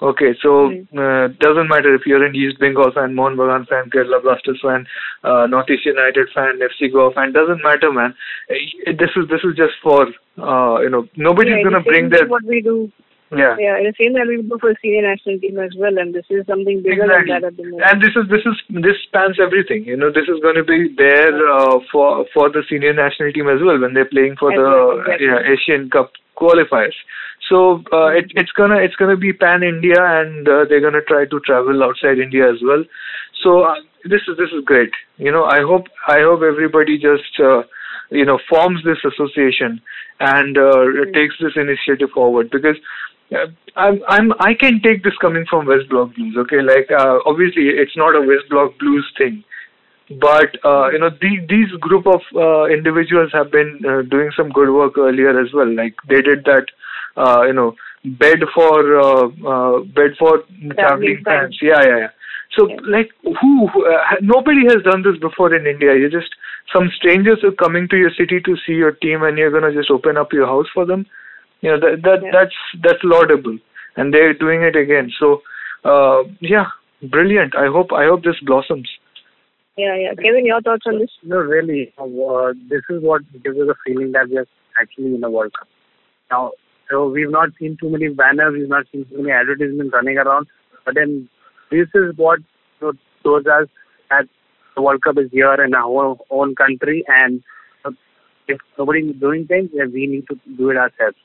Okay, 0.00 0.34
so 0.42 0.66
uh, 0.98 1.28
doesn't 1.38 1.68
matter 1.68 1.94
if 1.94 2.02
you're 2.06 2.24
an 2.24 2.34
East 2.34 2.58
Bengal 2.58 2.90
fan, 2.90 3.14
Mohun 3.14 3.36
Bagan 3.36 3.68
fan, 3.68 3.88
Kerala 3.88 4.20
Blasters 4.20 4.58
fan, 4.60 4.84
uh, 5.22 5.46
Northeast 5.46 5.86
United 5.86 6.28
fan, 6.34 6.58
FC 6.58 6.92
Goa 6.92 7.12
fan. 7.12 7.32
Doesn't 7.32 7.62
matter, 7.62 7.92
man. 7.92 8.12
Uh, 8.50 8.92
This 8.98 9.10
is 9.14 9.28
this 9.28 9.44
is 9.44 9.54
just 9.54 9.74
for 9.82 10.06
uh, 10.38 10.80
you 10.80 10.90
know 10.90 11.06
nobody's 11.16 11.58
yeah, 11.58 11.62
gonna 11.62 11.82
bring 11.82 12.08
their 12.08 12.26
what 12.26 12.42
we 12.44 12.62
do. 12.62 12.90
Yeah. 13.36 13.56
Yeah, 13.58 13.80
the 13.80 13.94
same 13.98 14.12
that 14.14 14.28
we 14.28 14.42
do 14.42 14.58
for 14.60 14.74
senior 14.82 15.02
national 15.02 15.40
team 15.40 15.58
as 15.58 15.72
well, 15.76 15.96
and 15.96 16.14
this 16.14 16.26
is 16.30 16.46
something 16.46 16.82
bigger 16.82 17.08
than 17.08 17.26
that 17.28 17.44
at 17.44 17.56
the 17.56 17.64
moment. 17.64 17.82
And 17.88 18.02
this 18.02 18.12
is 18.16 18.28
this 18.28 18.44
is 18.44 18.56
this 18.82 18.98
spans 19.08 19.40
everything. 19.40 19.84
You 19.84 19.96
know, 19.96 20.10
this 20.12 20.28
is 20.28 20.40
going 20.40 20.56
to 20.56 20.64
be 20.64 20.92
there 20.96 21.32
uh, 21.48 21.80
for 21.90 22.26
for 22.34 22.50
the 22.50 22.62
senior 22.68 22.92
national 22.92 23.32
team 23.32 23.48
as 23.48 23.60
well 23.64 23.80
when 23.80 23.94
they're 23.94 24.08
playing 24.08 24.36
for 24.36 24.52
the 24.52 24.68
Exactly. 25.00 25.26
yeah, 25.26 25.40
Asian 25.48 25.90
Cup 25.90 26.12
qualifiers. 26.36 26.96
So 27.48 27.82
uh, 27.92 28.12
it, 28.12 28.32
it's 28.36 28.52
gonna 28.52 28.78
it's 28.78 28.96
gonna 28.96 29.16
be 29.16 29.32
pan 29.32 29.62
India, 29.62 29.98
and 29.98 30.48
uh, 30.48 30.64
they're 30.68 30.84
gonna 30.84 31.02
try 31.02 31.26
to 31.26 31.40
travel 31.40 31.82
outside 31.82 32.18
India 32.18 32.48
as 32.48 32.60
well. 32.62 32.84
So 33.42 33.64
uh, 33.64 33.80
this 34.04 34.22
is 34.28 34.36
this 34.36 34.50
is 34.52 34.64
great. 34.64 34.92
You 35.16 35.32
know, 35.32 35.44
I 35.44 35.60
hope 35.60 35.86
I 36.06 36.20
hope 36.20 36.42
everybody 36.42 36.98
just 36.98 37.32
uh, 37.40 37.62
you 38.10 38.24
know 38.24 38.38
forms 38.48 38.84
this 38.84 39.02
association 39.04 39.80
and 40.20 40.56
uh, 40.56 40.84
takes 41.12 41.34
this 41.40 41.56
initiative 41.56 42.10
forward 42.14 42.50
because 42.50 42.76
uh, 43.34 43.46
I'm 43.76 44.02
I'm 44.08 44.32
I 44.40 44.54
can 44.54 44.80
take 44.82 45.02
this 45.02 45.16
coming 45.20 45.44
from 45.48 45.66
West 45.66 45.88
Block 45.88 46.14
Blues. 46.14 46.36
Okay, 46.38 46.60
like 46.60 46.90
uh, 46.90 47.18
obviously 47.26 47.68
it's 47.68 47.96
not 47.96 48.14
a 48.14 48.20
West 48.20 48.48
Block 48.50 48.78
Blues 48.78 49.06
thing, 49.16 49.44
but 50.20 50.50
uh, 50.64 50.90
you 50.90 50.98
know 50.98 51.10
the, 51.10 51.46
these 51.48 51.70
group 51.80 52.06
of 52.06 52.20
uh, 52.36 52.64
individuals 52.66 53.30
have 53.32 53.50
been 53.50 53.80
uh, 53.88 54.02
doing 54.02 54.30
some 54.36 54.50
good 54.50 54.70
work 54.70 54.98
earlier 54.98 55.38
as 55.40 55.52
well. 55.52 55.72
Like 55.72 55.94
they 56.08 56.20
did 56.20 56.44
that, 56.44 56.66
uh, 57.16 57.42
you 57.42 57.54
know, 57.54 57.74
bed 58.04 58.40
for 58.54 58.98
uh, 59.00 59.26
uh, 59.46 59.80
bed 59.84 60.12
for 60.18 60.44
traveling 60.74 61.22
fans. 61.24 61.58
Yeah, 61.62 61.82
yeah, 61.82 61.98
yeah. 61.98 62.10
So 62.58 62.64
like 62.86 63.10
who, 63.22 63.68
who 63.68 63.86
uh, 63.86 64.16
nobody 64.20 64.66
has 64.68 64.82
done 64.82 65.02
this 65.02 65.18
before 65.20 65.54
in 65.54 65.66
India. 65.66 65.96
You're 65.96 66.10
just 66.10 66.34
some 66.72 66.90
strangers 66.96 67.38
are 67.44 67.52
coming 67.52 67.88
to 67.88 67.96
your 67.96 68.10
city 68.10 68.40
to 68.40 68.56
see 68.66 68.72
your 68.72 68.92
team, 68.92 69.22
and 69.22 69.38
you're 69.38 69.50
gonna 69.50 69.72
just 69.72 69.90
open 69.90 70.16
up 70.16 70.32
your 70.32 70.46
house 70.46 70.66
for 70.74 70.84
them. 70.84 71.06
You 71.62 71.70
know 71.70 71.80
that 71.80 72.02
that 72.02 72.20
that's 72.32 72.54
that's 72.82 73.02
laudable, 73.02 73.58
and 73.96 74.12
they're 74.12 74.34
doing 74.34 74.62
it 74.62 74.76
again. 74.76 75.10
So 75.18 75.42
uh, 75.84 76.24
yeah, 76.40 76.66
brilliant. 77.02 77.54
I 77.56 77.66
hope 77.66 77.92
I 77.92 78.04
hope 78.04 78.24
this 78.24 78.38
blossoms. 78.44 78.88
Yeah, 79.76 79.96
yeah. 79.96 80.14
Kevin, 80.14 80.44
your 80.44 80.60
thoughts 80.60 80.84
on 80.86 80.98
this? 80.98 81.08
No, 81.22 81.38
really, 81.38 81.94
uh, 81.96 82.04
this 82.68 82.82
is 82.90 83.02
what 83.02 83.22
gives 83.42 83.56
us 83.56 83.68
a 83.70 83.74
feeling 83.86 84.12
that 84.12 84.28
we 84.28 84.36
are 84.36 84.46
actually 84.78 85.14
in 85.14 85.24
a 85.24 85.30
World 85.30 85.52
Cup. 85.58 85.68
Now, 86.30 86.52
so 86.90 87.08
we've 87.08 87.30
not 87.30 87.50
seen 87.58 87.78
too 87.80 87.88
many 87.88 88.08
banners, 88.08 88.52
we've 88.52 88.68
not 88.68 88.84
seen 88.92 89.06
too 89.08 89.22
many 89.22 89.32
advertisements 89.32 89.94
running 89.94 90.18
around, 90.18 90.46
but 90.84 90.94
then 90.94 91.26
this 91.70 91.88
is 91.94 92.12
what 92.16 92.40
you 92.80 92.88
know, 92.88 92.92
shows 93.22 93.46
us 93.46 93.66
that 94.10 94.28
the 94.76 94.82
World 94.82 95.02
Cup 95.02 95.16
is 95.16 95.30
here 95.32 95.54
in 95.64 95.74
our 95.74 95.84
own, 95.84 96.18
own 96.30 96.54
country, 96.54 97.02
and 97.08 97.42
uh, 97.86 97.92
if 98.48 98.58
nobody 98.76 99.00
is 99.00 99.16
doing 99.20 99.46
things, 99.46 99.70
then 99.74 99.90
we 99.90 100.06
need 100.06 100.26
to 100.28 100.38
do 100.58 100.68
it 100.68 100.76
ourselves. 100.76 101.16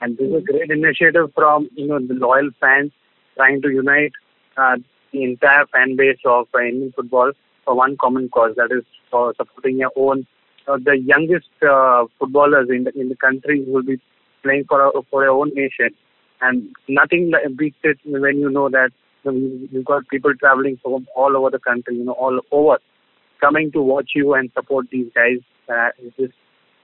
And 0.00 0.16
this 0.16 0.28
is 0.28 0.34
a 0.34 0.40
great 0.40 0.70
initiative 0.70 1.32
from 1.34 1.68
you 1.74 1.86
know 1.86 1.98
the 1.98 2.14
loyal 2.14 2.50
fans 2.60 2.92
trying 3.36 3.62
to 3.62 3.68
unite 3.70 4.12
uh, 4.56 4.76
the 5.12 5.22
entire 5.24 5.66
fan 5.66 5.96
base 5.96 6.18
of 6.24 6.46
uh, 6.54 6.58
Indian 6.60 6.92
football 6.94 7.32
for 7.64 7.74
one 7.74 7.96
common 8.00 8.28
cause, 8.28 8.52
that 8.56 8.70
is 8.72 8.84
for 9.10 9.34
supporting 9.36 9.78
your 9.78 9.90
own, 9.96 10.26
uh, 10.68 10.76
the 10.84 10.96
youngest 10.98 11.48
uh, 11.68 12.04
footballers 12.18 12.68
in 12.70 12.84
the 12.84 12.92
in 12.98 13.08
the 13.08 13.16
country 13.16 13.64
who 13.64 13.72
will 13.72 13.82
be 13.82 14.00
playing 14.42 14.64
for 14.68 14.84
a, 14.86 14.90
for 15.10 15.24
your 15.24 15.32
own 15.40 15.50
nation. 15.54 15.90
And 16.40 16.68
nothing 16.88 17.32
beats 17.56 17.78
it 17.82 17.98
when 18.04 18.38
you 18.38 18.50
know 18.50 18.68
that 18.68 18.90
you 19.24 19.32
know, 19.32 19.36
you- 19.38 19.68
you've 19.72 19.84
got 19.86 20.06
people 20.08 20.34
traveling 20.36 20.76
from 20.82 21.06
all 21.16 21.36
over 21.36 21.50
the 21.50 21.58
country, 21.58 21.96
you 21.96 22.04
know, 22.04 22.12
all 22.12 22.40
over, 22.52 22.78
coming 23.40 23.72
to 23.72 23.80
watch 23.82 24.10
you 24.14 24.34
and 24.34 24.50
support 24.52 24.86
these 24.90 25.10
guys. 25.14 25.38
Uh, 25.68 25.90
it 25.98 26.14
just 26.18 26.34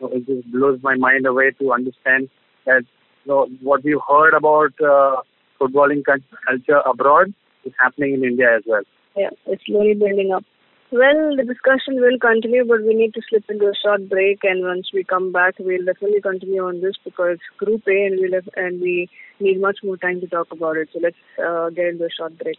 it 0.01 0.27
just 0.27 0.51
blows 0.51 0.81
my 0.83 0.97
mind 0.97 1.27
away 1.27 1.51
to 1.61 1.73
understand 1.73 2.29
that 2.67 2.83
know, 3.27 3.49
what 3.61 3.85
we've 3.85 3.97
heard 4.09 4.35
about 4.35 4.73
uh, 4.81 5.17
footballing 5.61 6.03
culture 6.05 6.81
abroad 6.87 7.33
is 7.65 7.73
happening 7.81 8.15
in 8.15 8.25
India 8.25 8.57
as 8.57 8.63
well. 8.67 8.83
Yeah, 9.17 9.31
it's 9.47 9.65
slowly 9.67 9.95
building 9.95 10.33
up. 10.35 10.45
Well, 10.91 11.37
the 11.37 11.45
discussion 11.45 12.03
will 12.03 12.19
continue, 12.19 12.67
but 12.67 12.83
we 12.83 12.95
need 12.95 13.15
to 13.15 13.23
slip 13.29 13.45
into 13.49 13.65
a 13.67 13.73
short 13.83 14.11
break. 14.11 14.41
And 14.43 14.63
once 14.63 14.91
we 14.93 15.05
come 15.05 15.33
back, 15.33 15.55
we'll 15.59 15.87
definitely 15.87 16.21
continue 16.21 16.63
on 16.63 16.83
this 16.83 16.97
because 17.03 17.39
Group 17.57 17.83
A, 17.89 18.07
and 18.07 18.21
we'll 18.21 18.41
and 18.57 18.81
we 18.81 19.09
need 19.41 19.59
much 19.59 19.79
more 19.83 19.97
time 19.97 20.21
to 20.21 20.27
talk 20.27 20.49
about 20.53 20.77
it. 20.77 20.91
So 20.93 21.01
let's 21.03 21.17
uh, 21.43 21.71
get 21.71 21.87
into 21.87 22.05
a 22.05 22.11
short 22.11 22.39
break. 22.39 22.59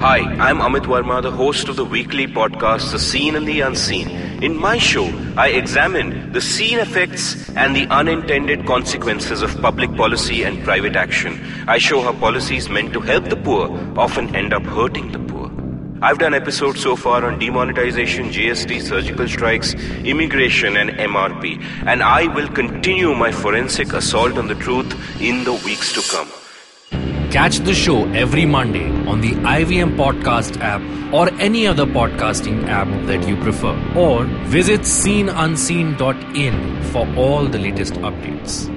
Hi, 0.00 0.18
I'm 0.18 0.58
Amit 0.58 0.84
Varma, 0.84 1.20
the 1.20 1.32
host 1.32 1.68
of 1.68 1.74
the 1.74 1.84
weekly 1.84 2.28
podcast 2.28 2.92
The 2.92 3.00
Seen 3.00 3.34
and 3.34 3.48
the 3.48 3.62
Unseen. 3.62 4.08
In 4.44 4.56
my 4.56 4.78
show, 4.78 5.06
I 5.36 5.48
examine 5.48 6.32
the 6.32 6.40
seen 6.40 6.78
effects 6.78 7.50
and 7.56 7.74
the 7.74 7.88
unintended 7.88 8.64
consequences 8.64 9.42
of 9.42 9.60
public 9.60 9.92
policy 9.96 10.44
and 10.44 10.62
private 10.62 10.94
action. 10.94 11.44
I 11.66 11.78
show 11.78 12.00
how 12.00 12.12
policies 12.12 12.68
meant 12.68 12.92
to 12.92 13.00
help 13.00 13.24
the 13.24 13.34
poor 13.34 13.76
often 13.98 14.36
end 14.36 14.52
up 14.52 14.62
hurting 14.62 15.10
the 15.10 15.18
poor. 15.18 15.50
I've 16.00 16.20
done 16.20 16.32
episodes 16.32 16.80
so 16.80 16.94
far 16.94 17.24
on 17.24 17.40
demonetization, 17.40 18.26
GST, 18.26 18.82
surgical 18.82 19.26
strikes, 19.26 19.74
immigration, 20.04 20.76
and 20.76 20.90
MRP, 20.90 21.60
and 21.86 22.04
I 22.04 22.32
will 22.32 22.48
continue 22.48 23.16
my 23.16 23.32
forensic 23.32 23.92
assault 23.94 24.38
on 24.38 24.46
the 24.46 24.54
truth 24.54 24.94
in 25.20 25.42
the 25.42 25.54
weeks 25.54 25.92
to 25.94 26.02
come. 26.08 26.30
Catch 27.30 27.58
the 27.58 27.74
show 27.74 28.06
every 28.12 28.46
Monday 28.46 28.90
on 29.06 29.20
the 29.20 29.32
IVM 29.32 29.96
Podcast 29.96 30.58
app 30.62 30.80
or 31.12 31.28
any 31.38 31.66
other 31.66 31.84
podcasting 31.84 32.66
app 32.68 32.88
that 33.06 33.28
you 33.28 33.36
prefer. 33.36 33.76
Or 33.94 34.24
visit 34.46 34.80
seenunseen.in 34.80 36.82
for 36.84 37.06
all 37.16 37.44
the 37.44 37.58
latest 37.58 37.94
updates. 37.94 38.68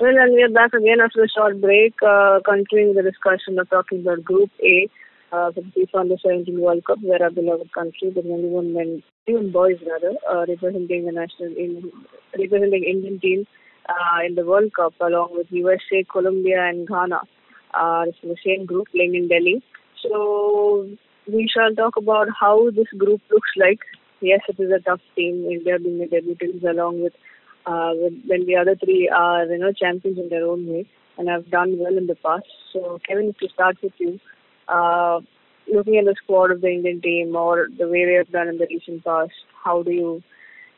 Well, 0.00 0.16
and 0.16 0.32
we 0.32 0.44
are 0.44 0.50
back 0.50 0.72
again 0.74 1.00
after 1.04 1.24
a 1.24 1.28
short 1.28 1.60
break, 1.60 1.94
uh, 2.06 2.38
continuing 2.44 2.94
the 2.94 3.02
discussion 3.02 3.58
of 3.58 3.68
talking 3.68 4.02
about 4.02 4.22
Group 4.22 4.50
A 4.62 4.88
uh, 5.32 5.50
the 5.50 5.60
FIFA 5.60 6.00
Under 6.00 6.16
17 6.24 6.60
World 6.60 6.84
Cup, 6.84 6.98
where 7.02 7.22
our 7.22 7.30
beloved 7.30 7.72
country, 7.72 8.10
the 8.10 8.22
21 8.22 8.72
men, 8.72 9.02
even 9.26 9.52
boys 9.52 9.76
rather, 9.86 10.16
uh, 10.30 10.46
representing 10.46 11.04
the 11.04 11.12
national, 11.12 11.56
in, 11.56 11.90
representing 12.38 12.84
Indian 12.84 13.20
team 13.20 13.46
uh, 13.88 14.26
in 14.26 14.34
the 14.34 14.44
World 14.44 14.72
Cup, 14.74 14.94
along 15.00 15.30
with 15.32 15.46
USA, 15.50 16.04
Colombia, 16.10 16.68
and 16.68 16.86
Ghana. 16.86 17.20
Uh, 17.74 18.04
it's 18.06 18.18
the 18.22 18.36
same 18.44 18.66
group 18.66 18.88
playing 18.94 19.14
in 19.14 19.28
Delhi. 19.28 19.62
So 20.02 20.88
we 21.26 21.48
shall 21.52 21.74
talk 21.74 21.96
about 21.96 22.28
how 22.38 22.70
this 22.70 22.88
group 22.96 23.20
looks 23.30 23.50
like. 23.56 23.80
Yes, 24.20 24.40
it 24.48 24.60
is 24.60 24.70
a 24.70 24.80
tough 24.80 25.00
team. 25.16 25.46
India 25.50 25.78
being 25.78 25.98
the 25.98 26.06
debutants 26.06 26.64
along 26.68 27.02
with 27.02 27.12
uh, 27.66 27.92
when, 28.26 28.46
the 28.46 28.56
other 28.56 28.76
three 28.76 29.08
are 29.08 29.44
you 29.44 29.58
know 29.58 29.72
champions 29.72 30.18
in 30.18 30.28
their 30.28 30.46
own 30.46 30.66
way 30.66 30.88
and 31.18 31.28
have 31.28 31.50
done 31.50 31.76
well 31.78 31.96
in 31.96 32.06
the 32.06 32.14
past. 32.16 32.46
So 32.72 32.98
Kevin, 33.06 33.34
if 33.40 33.50
start 33.50 33.76
with 33.82 33.92
you, 33.98 34.18
uh, 34.68 35.20
looking 35.72 35.98
at 35.98 36.04
the 36.04 36.14
squad 36.22 36.50
of 36.50 36.60
the 36.60 36.68
Indian 36.68 37.00
team 37.00 37.36
or 37.36 37.68
the 37.76 37.88
way 37.88 38.06
they 38.06 38.14
have 38.14 38.30
done 38.30 38.48
in 38.48 38.58
the 38.58 38.66
recent 38.70 39.04
past, 39.04 39.32
how 39.64 39.82
do 39.82 39.90
you 39.90 40.22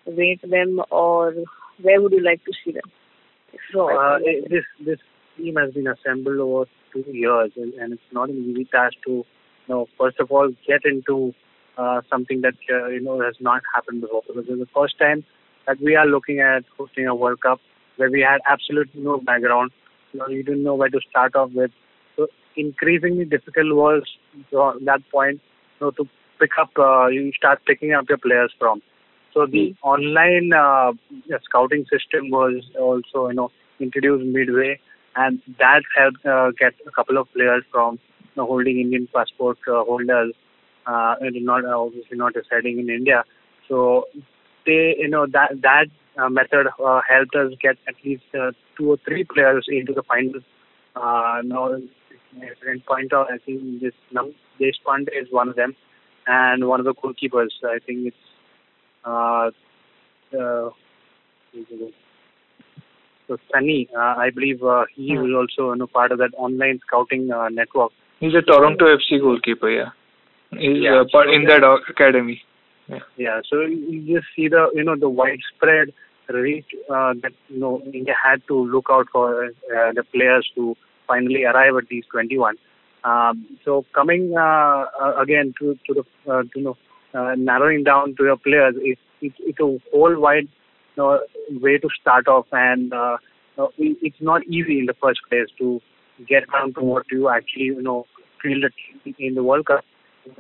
rate 0.07 0.41
them 0.43 0.81
or 0.91 1.35
where 1.83 2.01
would 2.01 2.13
you 2.13 2.23
like 2.23 2.45
to 2.45 2.53
see 2.65 2.73
them? 2.73 2.91
So 3.73 3.89
uh, 3.91 4.19
it- 4.23 4.49
this 4.51 4.65
this 4.85 4.99
team 5.37 5.57
has 5.57 5.73
been 5.73 5.87
assembled 5.87 6.39
over 6.39 6.65
two 6.93 7.05
years, 7.11 7.53
and, 7.57 7.73
and 7.75 7.93
it's 7.93 8.11
not 8.13 8.29
an 8.29 8.37
easy 8.51 8.65
task 8.65 8.97
to, 9.07 9.11
you 9.13 9.25
know, 9.69 9.87
first 9.99 10.19
of 10.21 10.31
all 10.31 10.51
get 10.67 10.85
into 10.85 11.33
uh, 11.79 12.01
something 12.11 12.41
that 12.43 12.55
uh, 12.73 12.87
you 12.89 13.01
know 13.01 13.21
has 13.21 13.37
not 13.41 13.63
happened 13.75 14.01
before. 14.03 14.23
Because 14.27 14.45
it's 14.49 14.59
the 14.61 14.69
first 14.75 14.99
time 14.99 15.25
that 15.67 15.81
we 15.81 15.95
are 15.97 16.07
looking 16.07 16.41
at 16.41 16.65
hosting 16.77 17.07
a 17.07 17.15
World 17.15 17.41
Cup 17.41 17.61
where 17.97 18.11
we 18.11 18.21
had 18.21 18.41
absolutely 18.51 19.01
no 19.03 19.19
background. 19.19 19.71
You 20.13 20.21
know, 20.21 20.29
you 20.29 20.43
didn't 20.43 20.65
know 20.65 20.75
where 20.75 20.89
to 20.89 21.01
start 21.09 21.37
off 21.37 21.51
with. 21.55 21.71
So 22.17 22.27
increasingly 22.57 23.25
difficult 23.25 23.75
was 23.75 24.03
that 24.53 25.01
point, 25.13 25.41
you 25.81 25.87
know, 25.87 25.91
to 25.93 26.05
pick 26.41 26.51
up. 26.61 26.71
Uh, 26.79 27.07
you 27.09 27.33
start 27.37 27.61
picking 27.67 27.93
up 27.93 28.09
your 28.09 28.19
players 28.19 28.53
from. 28.59 28.83
So 29.35 29.47
the 29.47 29.75
online 29.83 30.53
uh, 30.53 30.93
scouting 31.45 31.85
system 31.91 32.31
was 32.31 32.65
also, 32.79 33.29
you 33.29 33.35
know, 33.35 33.51
introduced 33.79 34.25
midway, 34.25 34.81
and 35.17 35.41
that 35.59 35.83
helped 35.97 36.25
uh, 36.27 36.51
get 36.59 36.75
a 36.87 36.91
couple 36.91 37.17
of 37.19 37.33
players 37.33 37.65
from 37.71 37.99
you 38.21 38.31
know, 38.37 38.47
holding 38.47 38.81
Indian 38.81 39.09
passport 39.15 39.59
uh, 39.69 39.85
holders, 39.85 40.35
uh, 40.87 41.15
and 41.21 41.37
not 41.45 41.65
obviously 41.65 42.17
not 42.17 42.35
residing 42.35 42.79
in 42.79 42.91
India. 42.91 43.25
So 43.69 44.07
they, 44.67 44.97
you 44.99 45.09
know, 45.09 45.27
that 45.33 45.63
that 45.63 45.87
uh, 46.21 46.29
method 46.29 46.67
uh, 46.85 47.01
helped 47.09 47.35
us 47.37 47.53
get 47.63 47.77
at 47.89 47.95
least 48.05 48.25
uh, 48.35 48.53
two 48.77 48.91
or 48.91 48.99
three 49.07 49.25
players 49.25 49.67
into 49.69 49.93
the 49.93 50.03
finals. 50.03 50.43
Uh, 50.97 51.41
now, 51.45 51.75
I 51.75 52.79
point 52.87 53.13
out, 53.13 53.29
I 53.33 53.39
think 53.39 53.81
this 53.81 53.93
Namit 54.15 54.35
Deshpande 54.61 55.09
is 55.21 55.29
one 55.31 55.49
of 55.49 55.57
them. 55.57 55.77
and 56.27 56.69
one 56.69 56.81
of 56.81 56.87
the 56.87 56.95
goalkeepers. 56.95 57.51
I 57.65 57.79
think 57.85 58.07
it's 58.09 58.17
uh, 59.05 59.51
uh, 60.39 60.71
so 63.29 63.37
Sunny. 63.53 63.89
Uh, 63.97 64.01
I 64.01 64.31
believe 64.35 64.63
uh, 64.63 64.85
he 64.95 65.17
was 65.17 65.31
also 65.49 65.73
you 65.73 65.79
know, 65.79 65.87
part 65.87 66.13
of 66.13 66.19
that 66.19 66.31
online 66.37 66.81
scouting 66.87 67.31
uh, 67.31 67.49
network. 67.49 67.93
He's 68.19 68.35
a 68.35 68.43
Toronto 68.43 68.85
FC 68.97 69.21
goalkeeper, 69.21 69.71
yeah. 69.71 69.91
He's 70.51 70.83
Yeah, 70.83 71.01
uh, 71.01 71.05
part 71.11 71.29
so 71.29 71.33
in 71.33 71.45
that- 71.45 71.63
academy. 71.89 72.43
Yeah. 72.89 72.99
Yeah, 73.17 73.41
so 73.49 73.61
you 73.61 74.17
just 74.17 74.27
see 74.35 74.49
the 74.49 74.69
you 74.75 74.83
know 74.83 74.97
the 74.97 75.09
widespread 75.09 75.93
reach 76.29 76.67
uh, 76.93 77.15
that 77.23 77.31
you 77.49 77.61
know 77.61 77.81
India 77.95 78.15
had 78.21 78.43
to 78.49 78.55
look 78.67 78.87
out 78.91 79.07
for 79.13 79.45
uh, 79.47 79.93
the 79.95 80.03
players 80.13 80.51
to 80.57 80.77
finally 81.07 81.45
arrive 81.45 81.77
at 81.77 81.89
these 81.89 82.03
21. 82.11 82.57
Um, 83.05 83.47
so 83.65 83.85
coming 83.95 84.35
again 85.23 85.55
to 85.61 85.79
to 85.87 85.95
the 85.95 86.05
uh, 86.31 86.43
to, 86.43 86.49
you 86.57 86.63
know 86.65 86.77
uh, 87.15 87.35
narrowing 87.37 87.85
down 87.85 88.15
to 88.17 88.25
your 88.25 88.37
players, 88.37 88.75
it's 88.79 89.01
it's 89.21 89.37
it's 89.41 89.61
a 89.61 89.79
whole 89.93 90.19
wide 90.21 90.49
you 90.97 91.03
know, 91.03 91.21
way 91.61 91.79
to 91.79 91.89
start 92.01 92.29
off, 92.29 92.47
and 92.53 92.93
uh, 92.93 93.17
it- 93.79 93.99
it's 94.03 94.21
not 94.21 94.43
easy 94.45 94.79
in 94.79 94.87
the 94.87 94.95
first 95.03 95.21
place 95.29 95.49
to 95.59 95.81
get 96.29 96.51
down 96.53 96.73
to 96.75 96.81
what 96.81 97.05
you 97.11 97.29
actually 97.29 97.65
you 97.65 97.83
know 97.83 98.07
field 98.43 98.65
in 99.19 99.35
the 99.35 99.43
World 99.43 99.67
Cup 99.67 99.85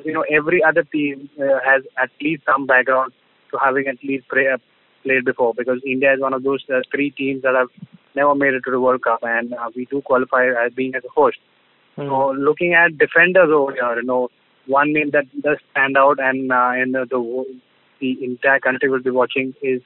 you 0.05 0.13
know 0.13 0.25
every 0.31 0.63
other 0.63 0.83
team 0.85 1.29
uh, 1.41 1.59
has 1.65 1.83
at 2.03 2.11
least 2.21 2.43
some 2.45 2.67
background 2.67 3.13
to 3.51 3.59
having 3.63 3.87
at 3.89 3.97
least 4.03 4.29
play, 4.29 4.47
uh, 4.53 4.59
played 5.03 5.25
before 5.25 5.53
because 5.57 5.81
India 5.87 6.13
is 6.15 6.21
one 6.21 6.33
of 6.35 6.43
those 6.43 6.65
uh, 6.73 6.81
three 6.91 7.11
teams 7.11 7.43
that 7.43 7.55
have 7.55 7.69
never 8.15 8.35
made 8.35 8.55
it 8.55 8.63
to 8.65 8.71
the 8.71 8.81
World 8.81 9.03
Cup 9.03 9.21
and 9.23 9.53
uh, 9.55 9.71
we 9.75 9.87
do 9.87 10.01
qualify 10.03 10.47
as 10.65 10.73
being 10.75 10.95
as 10.95 11.05
a 11.05 11.09
host. 11.09 11.39
So 11.97 12.31
looking 12.33 12.75
at 12.75 12.99
defenders 12.99 13.51
over 13.53 13.73
here, 13.73 13.97
you 13.97 14.03
know, 14.05 14.29
one 14.71 14.93
name 14.93 15.11
that 15.13 15.27
does 15.43 15.59
stand 15.71 15.97
out 15.97 16.19
and 16.29 16.53
uh, 16.53 16.71
and 16.83 16.97
uh, 16.97 17.05
the 17.11 17.21
the 18.01 18.11
entire 18.25 18.61
country 18.61 18.89
will 18.89 19.03
be 19.03 19.11
watching 19.11 19.55
is 19.63 19.83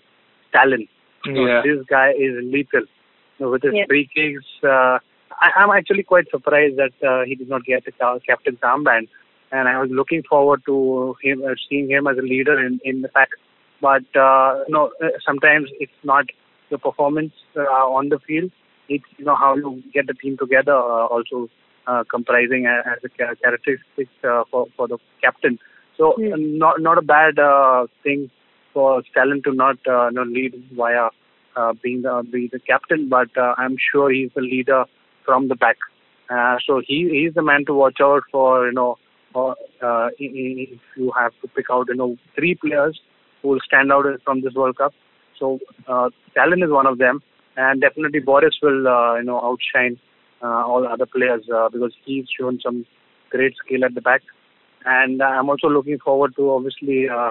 Stalin. 0.51 0.87
So 1.27 1.47
this 1.67 1.85
guy 1.89 2.11
is 2.27 2.33
lethal. 2.55 2.87
You 3.39 3.51
with 3.51 3.63
his 3.63 3.75
Yeah. 3.75 3.87
free 3.89 4.09
kicks, 4.15 4.45
uh, 4.63 4.99
I, 5.45 5.51
I'm 5.57 5.71
actually 5.71 6.03
quite 6.03 6.31
surprised 6.31 6.77
that 6.83 7.07
uh, 7.11 7.25
he 7.25 7.35
did 7.35 7.49
not 7.49 7.65
get 7.65 7.85
the 7.85 7.93
captain's 8.27 8.61
armband, 8.61 9.09
and 9.51 9.69
I 9.69 9.81
was 9.81 9.91
looking 9.91 10.23
forward 10.29 10.63
to 10.67 11.17
him 11.23 11.43
uh, 11.45 11.55
seeing 11.69 11.91
him 11.91 12.07
as 12.07 12.19
a 12.19 12.27
leader 12.35 12.57
in 12.67 12.79
in 12.85 13.03
the 13.03 13.09
pack. 13.09 13.31
But 13.81 14.07
uh, 14.27 14.65
you 14.69 14.75
know, 14.75 14.85
uh, 15.03 15.09
sometimes 15.27 15.71
it's 15.81 16.01
not 16.05 16.27
the 16.71 16.79
performance 16.79 17.33
uh, 17.57 17.87
on 17.99 18.09
the 18.11 18.21
field; 18.29 18.51
it's 18.89 19.05
you 19.19 19.25
know 19.25 19.37
how 19.37 19.57
you 19.57 19.83
get 19.93 20.07
the 20.07 20.15
team 20.15 20.37
together. 20.45 20.77
Uh, 20.77 21.07
also 21.17 21.49
comprising 22.11 22.67
as 22.67 22.99
a 23.05 23.09
characteristic 23.09 24.09
uh, 24.25 24.45
for 24.51 24.67
for 24.77 24.89
the 24.89 24.99
captain. 25.23 25.59
So 25.97 26.13
uh, 26.13 26.37
not 26.37 26.81
not 26.81 26.99
a 26.99 27.03
bad 27.03 27.39
uh, 27.39 27.87
thing 28.03 28.31
for 28.73 29.03
Stalin 29.11 29.43
to 29.45 29.53
not 29.53 29.77
uh, 29.87 30.09
you 30.09 30.15
know, 30.15 30.23
lead 30.23 30.55
via 30.73 31.09
uh, 31.57 31.73
being 31.83 32.03
the 32.03 32.27
being 32.31 32.51
the 32.53 32.59
captain, 32.59 33.09
but 33.09 33.29
uh, 33.37 33.55
I'm 33.57 33.77
sure 33.93 34.11
he's 34.11 34.31
the 34.35 34.43
leader 34.43 34.85
from 35.25 35.49
the 35.49 35.55
back. 35.55 35.77
Uh, 36.29 36.57
so 36.67 36.83
he 36.85 37.09
he's 37.11 37.35
the 37.35 37.43
man 37.43 37.65
to 37.67 37.75
watch 37.75 37.99
out 38.01 38.23
for. 38.33 38.67
You 38.67 38.73
know, 38.73 38.99
or, 39.35 39.57
uh, 39.83 40.09
if 40.19 40.81
you 40.97 41.13
have 41.19 41.33
to 41.43 41.49
pick 41.49 41.67
out, 41.71 41.87
you 41.89 41.97
know, 41.97 42.17
three 42.35 42.55
players 42.55 43.01
who 43.43 43.49
will 43.49 43.61
stand 43.65 43.93
out 43.93 44.05
from 44.25 44.41
this 44.43 44.55
World 44.55 44.79
Cup. 44.79 44.93
So 45.39 45.59
uh, 45.89 46.11
Stalin 46.31 46.63
is 46.63 46.71
one 46.71 46.87
of 46.87 46.99
them, 46.99 47.23
and 47.57 47.81
definitely 47.81 48.21
Boris 48.21 48.57
will 48.63 48.89
uh, 48.89 49.17
you 49.17 49.25
know 49.25 49.41
outshine 49.41 49.99
uh, 49.99 50.14
all 50.49 50.87
other 50.87 51.07
players 51.07 51.45
uh, 51.55 51.69
because 51.69 51.93
he's 52.05 52.27
shown 52.39 52.61
some 52.63 52.87
great 53.31 53.55
skill 53.65 53.85
at 53.85 53.95
the 53.95 54.01
back. 54.01 54.23
And 54.85 55.23
uh, 55.23 55.25
I'm 55.25 55.49
also 55.49 55.69
looking 55.69 55.99
forward 55.99 56.37
to 56.37 56.51
obviously 56.51 57.09
uh, 57.09 57.31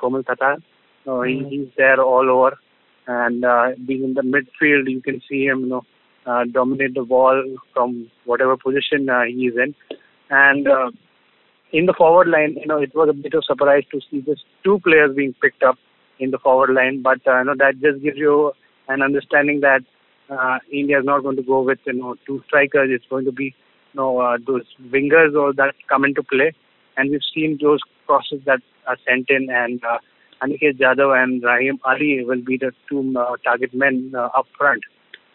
Komal 0.00 0.22
Thatal. 0.22 0.62
Uh, 1.06 1.20
he, 1.22 1.44
he's 1.50 1.68
there 1.76 2.02
all 2.02 2.30
over, 2.30 2.58
and 3.06 3.44
uh, 3.44 3.72
being 3.86 4.04
in 4.04 4.14
the 4.14 4.22
midfield, 4.22 4.90
you 4.90 5.02
can 5.02 5.20
see 5.28 5.44
him, 5.44 5.60
you 5.60 5.66
know, 5.66 5.82
uh, 6.26 6.44
dominate 6.50 6.94
the 6.94 7.02
ball 7.02 7.44
from 7.74 8.10
whatever 8.24 8.56
position 8.56 9.10
uh, 9.10 9.24
he 9.24 9.48
is 9.48 9.54
in. 9.62 9.74
And 10.30 10.66
uh, 10.66 10.90
in 11.72 11.84
the 11.84 11.92
forward 11.92 12.28
line, 12.28 12.56
you 12.58 12.66
know, 12.66 12.78
it 12.78 12.94
was 12.94 13.10
a 13.10 13.12
bit 13.12 13.34
of 13.34 13.44
surprise 13.44 13.82
to 13.92 14.00
see 14.10 14.22
just 14.22 14.44
two 14.62 14.80
players 14.80 15.14
being 15.14 15.34
picked 15.42 15.62
up 15.62 15.76
in 16.18 16.30
the 16.30 16.38
forward 16.38 16.72
line, 16.72 17.02
but 17.02 17.18
uh, 17.26 17.38
you 17.40 17.44
know 17.44 17.54
that 17.58 17.74
just 17.82 18.02
gives 18.02 18.16
you 18.16 18.52
an 18.88 19.02
understanding 19.02 19.60
that 19.60 19.80
uh, 20.30 20.58
India 20.72 20.98
is 20.98 21.04
not 21.04 21.22
going 21.22 21.36
to 21.36 21.42
go 21.42 21.62
with 21.62 21.78
you 21.86 21.94
know 21.94 22.16
two 22.26 22.42
strikers. 22.46 22.90
It's 22.90 23.06
going 23.08 23.24
to 23.24 23.32
be 23.32 23.54
you 23.92 23.96
know 23.96 24.20
uh, 24.20 24.38
those 24.46 24.62
wingers 24.92 25.34
or 25.34 25.52
that 25.54 25.74
come 25.88 26.04
into 26.04 26.22
play, 26.22 26.52
and 26.96 27.10
we've 27.10 27.20
seen 27.34 27.58
those 27.60 27.80
crosses 28.06 28.40
that 28.46 28.60
are 28.86 28.96
sent 29.06 29.30
in, 29.30 29.48
and 29.50 29.82
uh, 29.84 29.98
Aniket 30.42 30.78
Jadhav 30.78 31.22
and 31.22 31.42
Rahim 31.42 31.78
Ali 31.84 32.24
will 32.24 32.42
be 32.42 32.56
the 32.56 32.72
two 32.88 33.14
uh, 33.18 33.36
target 33.44 33.74
men 33.74 34.12
uh, 34.14 34.28
up 34.36 34.46
front. 34.56 34.82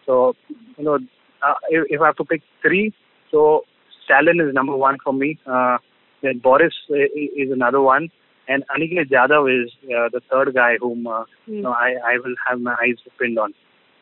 So 0.05 0.35
you 0.77 0.83
know, 0.83 0.95
uh, 0.95 1.53
if, 1.69 1.85
if 1.89 2.01
I 2.01 2.07
have 2.07 2.15
to 2.17 2.25
pick 2.25 2.41
three, 2.61 2.93
so 3.31 3.63
Stalin 4.05 4.39
is 4.39 4.53
number 4.53 4.75
one 4.75 4.97
for 5.03 5.13
me. 5.13 5.37
Uh, 5.45 5.77
then 6.21 6.39
Boris 6.39 6.73
uh, 6.89 6.95
is 6.95 7.51
another 7.51 7.81
one, 7.81 8.09
and 8.47 8.63
Aniket 8.75 9.09
Jadhav 9.09 9.63
is 9.63 9.71
uh, 9.85 10.09
the 10.11 10.21
third 10.31 10.53
guy 10.53 10.75
whom 10.79 11.07
uh, 11.07 11.23
you 11.45 11.61
know, 11.61 11.71
I 11.71 11.95
I 12.05 12.17
will 12.17 12.35
have 12.49 12.59
my 12.59 12.75
eyes 12.81 12.97
pinned 13.19 13.39
on. 13.39 13.53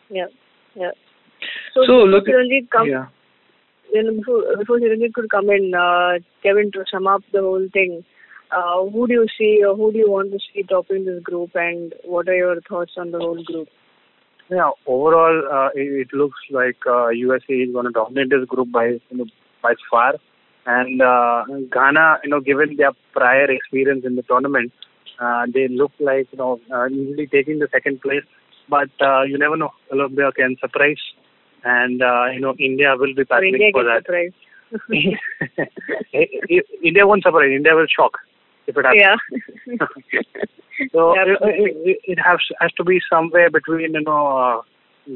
Yeah, 0.09 0.27
yeah. 0.77 0.91
So, 1.73 1.81
So, 1.85 2.05
before 2.05 2.07
look- 2.07 2.25
Chiranjeev 2.27 2.69
come, 2.69 2.87
yeah. 2.89 3.05
you 3.93 4.03
know, 4.03 4.13
before, 4.19 4.43
before 4.57 4.79
Chiranjeev 4.79 5.13
could 5.13 5.29
come 5.29 5.49
in, 5.49 5.73
uh, 5.73 6.19
Kevin, 6.43 6.71
to 6.73 6.85
sum 6.91 7.07
up 7.07 7.23
the 7.31 7.41
whole 7.41 7.67
thing, 7.73 8.03
uh, 8.51 8.85
who 8.85 9.07
do 9.07 9.13
you 9.13 9.27
see 9.37 9.63
or 9.65 9.75
who 9.75 9.91
do 9.91 9.97
you 9.99 10.09
want 10.09 10.31
to 10.31 10.39
see 10.53 10.63
topping 10.63 11.05
this 11.05 11.21
group, 11.23 11.51
and 11.55 11.93
what 12.05 12.27
are 12.29 12.35
your 12.35 12.61
thoughts 12.61 12.93
on 12.97 13.11
the 13.11 13.19
whole 13.19 13.43
group? 13.43 13.67
Yeah, 14.49 14.71
overall, 14.85 15.43
uh, 15.51 15.69
it, 15.75 16.07
it 16.07 16.13
looks 16.13 16.39
like 16.51 16.77
uh, 16.87 17.09
USA 17.09 17.53
is 17.53 17.73
going 17.73 17.85
to 17.85 17.91
dominate 17.91 18.29
this 18.29 18.45
group 18.47 18.71
by 18.71 18.85
you 18.87 19.01
know, 19.11 19.25
by 19.61 19.73
far, 19.91 20.13
and 20.65 21.01
uh, 21.01 21.43
Ghana, 21.73 22.19
you 22.23 22.29
know, 22.29 22.39
given 22.39 22.77
their 22.77 22.91
prior 23.11 23.51
experience 23.51 24.05
in 24.05 24.15
the 24.15 24.21
tournament, 24.21 24.71
uh, 25.19 25.45
they 25.53 25.67
look 25.67 25.91
like 25.99 26.27
you 26.31 26.37
know 26.37 26.61
uh, 26.73 26.87
easily 26.87 27.27
taking 27.27 27.59
the 27.59 27.67
second 27.73 28.01
place. 28.01 28.23
But 28.69 28.89
uh, 29.01 29.23
you 29.23 29.37
never 29.37 29.55
know, 29.55 29.71
Colombia 29.89 30.31
can 30.31 30.57
surprise, 30.59 30.99
and 31.63 32.01
uh, 32.01 32.25
you 32.33 32.41
know 32.41 32.55
India 32.59 32.95
will 32.97 33.13
be 33.13 33.23
battling 33.23 33.53
India 33.55 33.71
for 33.71 33.83
that. 33.83 34.03
surprised. 34.05 34.35
India 36.83 37.07
won't 37.07 37.23
surprise. 37.23 37.51
India 37.55 37.73
will 37.75 37.87
shock 37.87 38.17
if 38.67 38.75
it 38.77 38.85
happens. 38.85 39.21
yeah. 39.69 39.87
So 40.91 41.15
Yeah, 41.15 41.23
it, 41.25 41.37
it, 41.85 41.97
it 42.03 42.19
has 42.19 42.37
has 42.61 42.71
to 42.73 42.83
be 42.83 43.01
somewhere 43.09 43.49
between 43.49 43.93
you 43.95 44.01
know 44.01 44.27
uh, 44.37 44.61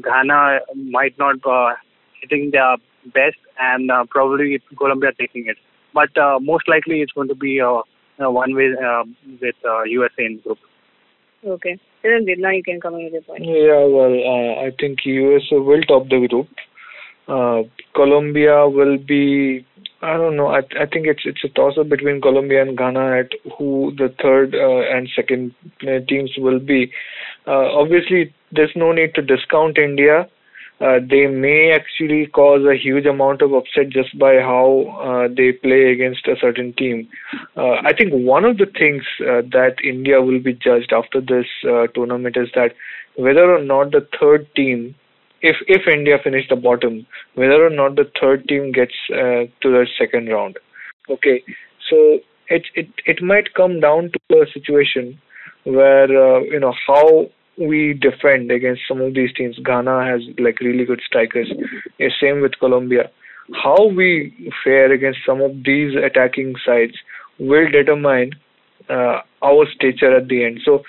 Ghana 0.02 0.58
might 0.74 1.16
not 1.18 1.36
uh, 1.46 1.74
hitting 2.20 2.50
their 2.50 2.76
best 3.14 3.36
and 3.60 3.88
uh, 3.90 4.04
probably 4.10 4.60
Colombia 4.76 5.12
taking 5.18 5.46
it, 5.46 5.56
but 5.94 6.16
uh, 6.18 6.40
most 6.40 6.68
likely 6.68 7.00
it's 7.00 7.12
going 7.12 7.28
to 7.28 7.34
be 7.36 7.60
uh, 7.60 7.82
uh, 8.22 8.30
one 8.30 8.54
way 8.54 8.70
uh, 8.72 9.04
with 9.40 9.54
uh, 9.64 9.82
USA 9.84 10.24
in 10.24 10.38
group. 10.38 10.58
Okay. 11.44 11.78
Chiranjeev, 12.02 12.38
now 12.38 12.50
you 12.50 12.62
can 12.62 12.80
come 12.80 12.94
in 12.94 13.12
your 13.12 13.22
point. 13.22 13.44
Yeah, 13.44 13.84
well, 13.84 14.12
uh, 14.12 14.66
I 14.66 14.72
think 14.78 15.00
USA 15.04 15.56
will 15.58 15.82
top 15.82 16.08
the 16.08 16.26
group. 16.26 16.48
Uh, 17.28 17.62
Colombia 17.94 18.68
will 18.68 18.98
be. 18.98 19.64
I 20.02 20.16
don't 20.16 20.36
know. 20.36 20.48
I 20.48 20.62
I 20.80 20.86
think 20.86 21.06
it's 21.06 21.22
it's 21.24 21.44
a 21.44 21.48
toss 21.48 21.78
up 21.78 21.88
between 21.88 22.20
Colombia 22.20 22.62
and 22.62 22.76
Ghana 22.76 23.18
at 23.20 23.30
who 23.56 23.92
the 23.96 24.12
third 24.20 24.54
uh, 24.54 24.80
and 24.94 25.08
second 25.14 25.54
uh, 25.82 26.00
teams 26.08 26.32
will 26.36 26.58
be. 26.58 26.90
Uh, 27.46 27.70
obviously, 27.80 28.34
there's 28.50 28.72
no 28.74 28.90
need 28.92 29.14
to 29.14 29.22
discount 29.22 29.78
India. 29.78 30.28
Uh, 30.80 30.98
they 31.08 31.26
may 31.28 31.70
actually 31.70 32.26
cause 32.26 32.62
a 32.66 32.76
huge 32.76 33.06
amount 33.06 33.40
of 33.40 33.54
upset 33.54 33.88
just 33.88 34.18
by 34.18 34.34
how 34.38 34.82
uh, 35.00 35.28
they 35.28 35.52
play 35.52 35.92
against 35.92 36.26
a 36.26 36.34
certain 36.40 36.72
team. 36.72 37.08
Uh, 37.56 37.74
I 37.84 37.92
think 37.96 38.12
one 38.12 38.44
of 38.44 38.58
the 38.58 38.66
things 38.66 39.04
uh, 39.20 39.42
that 39.52 39.76
India 39.84 40.20
will 40.20 40.40
be 40.40 40.54
judged 40.54 40.92
after 40.92 41.20
this 41.20 41.46
uh, 41.68 41.86
tournament 41.94 42.36
is 42.36 42.48
that 42.56 42.74
whether 43.14 43.54
or 43.54 43.62
not 43.62 43.92
the 43.92 44.06
third 44.18 44.48
team, 44.56 44.96
if 45.40 45.56
if 45.68 45.86
India 45.86 46.18
finish 46.22 46.48
the 46.48 46.56
bottom, 46.56 47.06
whether 47.34 47.64
or 47.64 47.70
not 47.70 47.94
the 47.94 48.10
third 48.20 48.48
team 48.48 48.72
gets 48.72 48.94
to 49.08 49.48
the 49.62 49.86
second 49.98 50.28
round. 50.28 50.56
Okay, 51.10 51.42
so 51.90 52.18
it 52.48 52.64
it 52.74 52.88
it 53.06 53.22
might 53.22 53.54
come 53.54 53.78
down 53.80 54.10
to 54.30 54.40
a 54.40 54.46
situation 54.52 55.20
where 55.64 56.10
you 56.42 56.58
know 56.58 56.74
how 56.86 57.26
we 57.58 57.94
defend 57.94 58.50
against 58.50 58.82
some 58.88 59.00
of 59.00 59.14
these 59.14 59.32
teams. 59.34 59.58
Ghana 59.64 60.04
has 60.04 60.20
like 60.38 60.60
really 60.60 60.84
good 60.84 61.00
strikers. 61.06 61.52
Yeah, 61.98 62.08
same 62.20 62.40
with 62.40 62.58
Colombia. 62.58 63.10
How 63.54 63.88
we 63.88 64.52
fare 64.64 64.92
against 64.92 65.20
some 65.26 65.40
of 65.42 65.52
these 65.64 65.94
attacking 65.96 66.54
sides 66.64 66.94
will 67.38 67.70
determine 67.70 68.32
uh, 68.88 69.20
our 69.42 69.66
stature 69.74 70.16
at 70.16 70.28
the 70.28 70.44
end. 70.44 70.60
So 70.64 70.82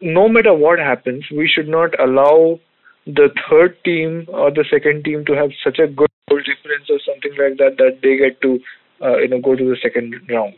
no 0.00 0.28
matter 0.28 0.52
what 0.52 0.78
happens, 0.78 1.24
we 1.30 1.48
should 1.48 1.68
not 1.68 1.98
allow 2.00 2.58
the 3.06 3.30
third 3.48 3.76
team 3.84 4.26
or 4.28 4.50
the 4.50 4.64
second 4.70 5.04
team 5.04 5.24
to 5.26 5.32
have 5.32 5.50
such 5.64 5.78
a 5.78 5.86
good 5.86 6.10
goal 6.28 6.38
difference 6.38 6.88
or 6.88 6.98
something 7.06 7.32
like 7.32 7.58
that 7.58 7.76
that 7.78 7.98
they 8.02 8.16
get 8.16 8.40
to 8.42 8.58
uh, 9.02 9.18
you 9.18 9.28
know 9.28 9.40
go 9.40 9.56
to 9.56 9.64
the 9.64 9.76
second 9.82 10.14
round. 10.28 10.54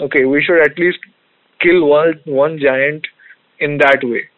Okay, 0.00 0.24
we 0.24 0.42
should 0.42 0.62
at 0.62 0.78
least 0.78 0.98
kill 1.60 1.86
one 1.86 2.20
one 2.24 2.58
giant 2.58 3.06
in 3.58 3.78
that 3.78 4.00
way. 4.02 4.28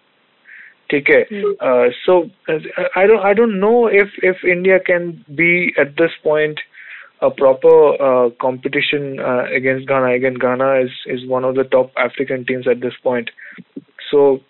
Okay, 0.93 1.25
uh, 1.61 1.87
so 2.05 2.31
uh, 2.49 2.59
I 2.95 3.07
don't 3.07 3.25
I 3.25 3.33
don't 3.33 3.59
know 3.61 3.87
if 3.87 4.09
if 4.23 4.45
India 4.45 4.79
can 4.79 5.25
be 5.35 5.73
at 5.79 5.97
this 5.97 6.11
point 6.23 6.61
a 7.23 7.31
proper 7.31 7.95
uh, 8.03 8.31
competition 8.41 9.19
uh, 9.21 9.45
against 9.55 9.89
Ghana. 9.89 10.13
Again, 10.13 10.35
Ghana 10.35 10.81
is 10.85 10.91
is 11.07 11.27
one 11.27 11.45
of 11.45 11.55
the 11.55 11.65
top 11.65 11.93
African 11.97 12.45
teams 12.45 12.67
at 12.69 12.81
this 12.81 12.95
point, 13.03 13.31
so 14.11 14.41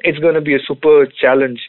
it's 0.00 0.18
going 0.18 0.34
to 0.34 0.40
be 0.40 0.54
a 0.54 0.60
super 0.66 1.06
challenge. 1.20 1.60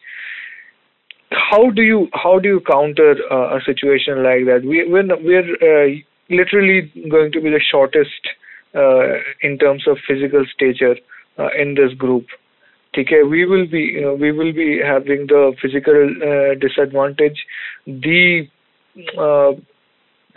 How 1.32 1.70
do 1.72 1.82
you 1.82 2.08
how 2.14 2.40
do 2.40 2.48
you 2.48 2.62
counter 2.62 3.16
uh, 3.30 3.58
a 3.58 3.62
situation 3.66 4.24
like 4.24 4.46
that? 4.46 4.62
We 4.64 4.88
we're 4.88 5.08
we're 5.22 5.52
uh, 5.70 5.96
literally 6.30 6.92
going 7.10 7.32
to 7.34 7.42
be 7.42 7.50
the 7.50 7.60
shortest 7.60 8.22
uh, 8.76 9.20
in 9.42 9.58
terms 9.58 9.88
of 9.88 9.98
physical 10.08 10.46
stature 10.54 10.96
uh, 11.38 11.50
in 11.60 11.76
this 11.76 11.94
group. 11.98 12.28
Okay, 12.96 13.24
we 13.24 13.46
will 13.46 13.68
be 13.68 14.04
we 14.20 14.32
will 14.32 14.54
be 14.54 14.80
having 14.84 15.28
the 15.28 15.54
physical 15.62 15.96
disadvantage, 16.60 17.38
the 17.86 18.48
uh, 19.18 19.52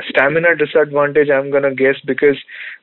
stamina 0.08 0.56
disadvantage. 0.56 1.28
I'm 1.30 1.50
gonna 1.50 1.74
guess 1.74 1.96
because 2.06 2.36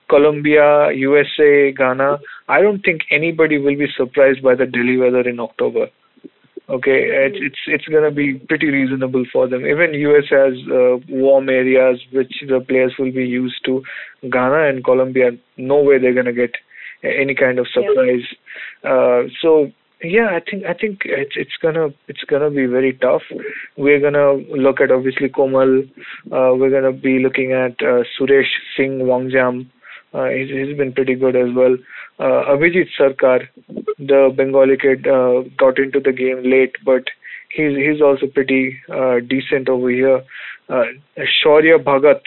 Colombia, 0.10 0.92
USA, 0.94 1.72
Ghana. 1.72 2.20
I 2.48 2.62
don't 2.62 2.82
think 2.82 3.02
anybody 3.12 3.58
will 3.58 3.78
be 3.78 3.88
surprised 3.96 4.42
by 4.42 4.56
the 4.56 4.66
Delhi 4.66 4.98
weather 4.98 5.28
in 5.28 5.40
October. 5.40 5.88
Okay, 6.70 7.08
it's 7.08 7.38
it's 7.40 7.60
it's 7.68 7.86
gonna 7.86 8.12
be 8.12 8.34
pretty 8.34 8.68
reasonable 8.68 9.24
for 9.32 9.48
them. 9.48 9.66
Even 9.66 9.94
US 9.94 10.26
has 10.30 10.54
uh, 10.70 10.98
warm 11.08 11.50
areas 11.50 12.00
which 12.12 12.44
the 12.48 12.60
players 12.60 12.94
will 13.00 13.12
be 13.12 13.26
used 13.26 13.64
to. 13.66 13.84
Ghana 14.30 14.68
and 14.68 14.84
Colombia, 14.84 15.32
no 15.56 15.82
way 15.82 15.98
they're 15.98 16.14
gonna 16.14 16.34
get 16.34 16.52
any 17.04 17.36
kind 17.36 17.60
of 17.60 17.68
surprise. 17.68 18.26
Uh, 18.84 19.30
so 19.42 19.72
yeah, 20.04 20.30
I 20.32 20.40
think 20.40 20.66
I 20.66 20.74
think 20.74 21.02
it's 21.06 21.34
it's 21.36 21.58
gonna 21.62 21.90
it's 22.08 22.24
gonna 22.28 22.52
be 22.52 22.66
very 22.66 22.94
tough. 22.94 23.24
We're 23.78 24.00
gonna 24.00 24.34
look 24.56 24.80
at 24.80 24.92
obviously 24.92 25.30
Komal. 25.30 25.84
Uh, 26.32 26.54
we're 26.56 26.70
gonna 26.70 26.94
be 26.94 27.20
looking 27.20 27.52
at 27.54 27.74
uh, 27.82 28.04
Suresh 28.20 28.52
Singh 28.76 29.00
Wangjam. 29.00 29.70
Uh, 30.14 30.28
he's, 30.28 30.50
he's 30.50 30.78
been 30.78 30.94
pretty 30.94 31.16
good 31.16 31.36
as 31.36 31.54
well. 31.56 31.76
Uh, 32.20 32.46
Abhijit 32.50 32.88
Sarkar, 32.98 33.48
the 34.00 34.34
Bengali 34.36 34.78
kid, 34.78 35.06
uh, 35.08 35.42
got 35.58 35.78
into 35.78 36.00
the 36.00 36.12
game 36.12 36.42
late, 36.44 36.76
but 36.86 37.04
he's 37.52 37.76
he's 37.76 38.02
also 38.02 38.28
pretty 38.28 38.80
uh, 38.94 39.20
decent 39.28 39.70
over 39.70 39.90
here. 39.90 40.22
Uh, 40.70 40.84
Shaurya 41.18 41.84
Bhagat, 41.84 42.22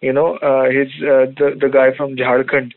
you 0.00 0.12
know, 0.12 0.36
uh, 0.36 0.70
he's 0.70 0.92
uh, 1.02 1.26
the 1.38 1.56
the 1.60 1.68
guy 1.68 1.96
from 1.96 2.16
Jharkhand, 2.16 2.72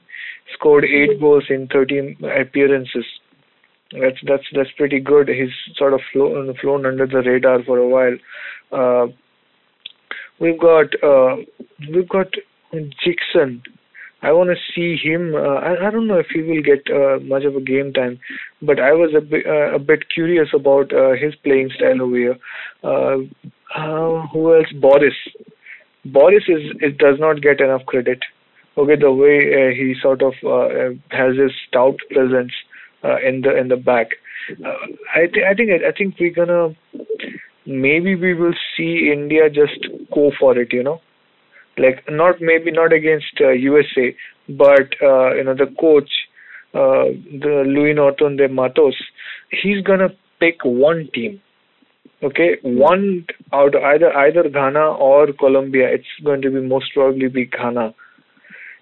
scored 0.54 0.86
eight 0.86 1.20
goals 1.20 1.46
in 1.50 1.68
13 1.68 2.18
appearances. 2.40 3.06
That's 3.92 4.18
that's 4.26 4.44
that's 4.56 4.72
pretty 4.78 5.00
good. 5.00 5.28
He's 5.28 5.52
sort 5.76 5.94
of 5.94 6.00
flown 6.14 6.54
flown 6.62 6.86
under 6.86 7.06
the 7.06 7.22
radar 7.30 7.62
for 7.64 7.78
a 7.78 7.88
while. 7.88 8.18
Uh, 8.72 9.08
we've 10.40 10.60
got 10.60 10.88
uh, 11.04 11.38
we've 11.94 12.08
got 12.08 12.28
Jeakson. 12.74 13.62
I 14.24 14.32
want 14.32 14.52
to 14.52 14.56
see 14.74 14.96
him. 15.02 15.34
Uh, 15.36 15.56
I, 15.56 15.88
I 15.88 15.92
don't 15.92 16.08
know 16.08 16.20
if 16.20 16.28
he 16.34 16.42
will 16.42 16.62
get 16.62 16.86
uh, 16.94 17.20
much 17.24 17.44
of 17.44 17.56
a 17.56 17.62
game 17.62 17.92
time, 17.92 18.20
but 18.62 18.80
I 18.80 18.94
was 18.94 19.14
a 19.18 19.22
bit 19.22 19.46
uh, 19.46 19.76
a 19.76 19.80
bit 19.80 20.10
curious 20.14 20.50
about 20.54 20.94
uh, 20.94 21.14
his 21.14 21.34
playing 21.44 21.72
style 21.76 22.02
over 22.02 22.16
here. 22.16 22.38
Uh, 22.84 23.18
uh, 23.76 24.28
who 24.28 24.56
else? 24.56 24.72
Boris. 24.80 25.16
Boris 26.06 26.44
is 26.48 26.72
it 26.80 26.98
does 26.98 27.20
not 27.20 27.42
get 27.42 27.60
enough 27.62 27.86
credit. 27.86 28.20
Okay, 28.78 28.96
the 28.96 29.12
way 29.12 29.38
uh, 29.38 29.76
he 29.76 29.96
sort 30.02 30.22
of 30.22 30.34
uh, 30.44 30.50
uh, 30.50 30.90
has 31.10 31.36
his 31.36 31.52
stout 31.68 31.98
presence 32.10 32.54
in 33.26 33.42
the 33.42 33.56
in 33.58 33.68
the 33.68 33.76
back. 33.76 34.12
I 35.14 35.28
think 35.28 35.46
I 35.46 35.54
think 35.54 35.70
I 35.84 35.92
think 35.92 36.16
we're 36.20 36.32
gonna 36.32 36.76
maybe 37.66 38.16
we 38.16 38.34
will 38.34 38.54
see 38.78 39.12
India 39.14 39.50
just 39.50 39.88
go 40.14 40.32
for 40.40 40.58
it. 40.58 40.72
You 40.72 40.84
know, 40.84 41.02
like 41.78 42.04
not 42.10 42.36
maybe 42.40 42.72
not 42.72 42.94
against 42.94 43.40
USA, 43.40 44.16
but 44.48 44.96
you 45.02 45.44
know 45.44 45.56
the 45.56 45.74
coach, 45.78 46.10
uh, 46.74 47.12
the 47.44 47.64
Luis 47.68 47.96
Norton 47.96 48.38
de 48.38 48.48
Matos, 48.48 48.96
he's 49.50 49.84
gonna 49.84 50.10
pick 50.40 50.64
one 50.64 51.10
team. 51.14 51.42
Okay, 52.24 52.58
one 52.62 53.26
out 53.52 53.76
either 53.76 54.16
either 54.16 54.48
Ghana 54.48 54.94
or 54.94 55.34
Colombia. 55.34 55.90
It's 55.92 56.14
going 56.24 56.42
to 56.44 56.52
be 56.52 56.62
most 56.62 56.94
probably 56.94 57.28
be 57.28 57.46
Ghana. 57.46 57.94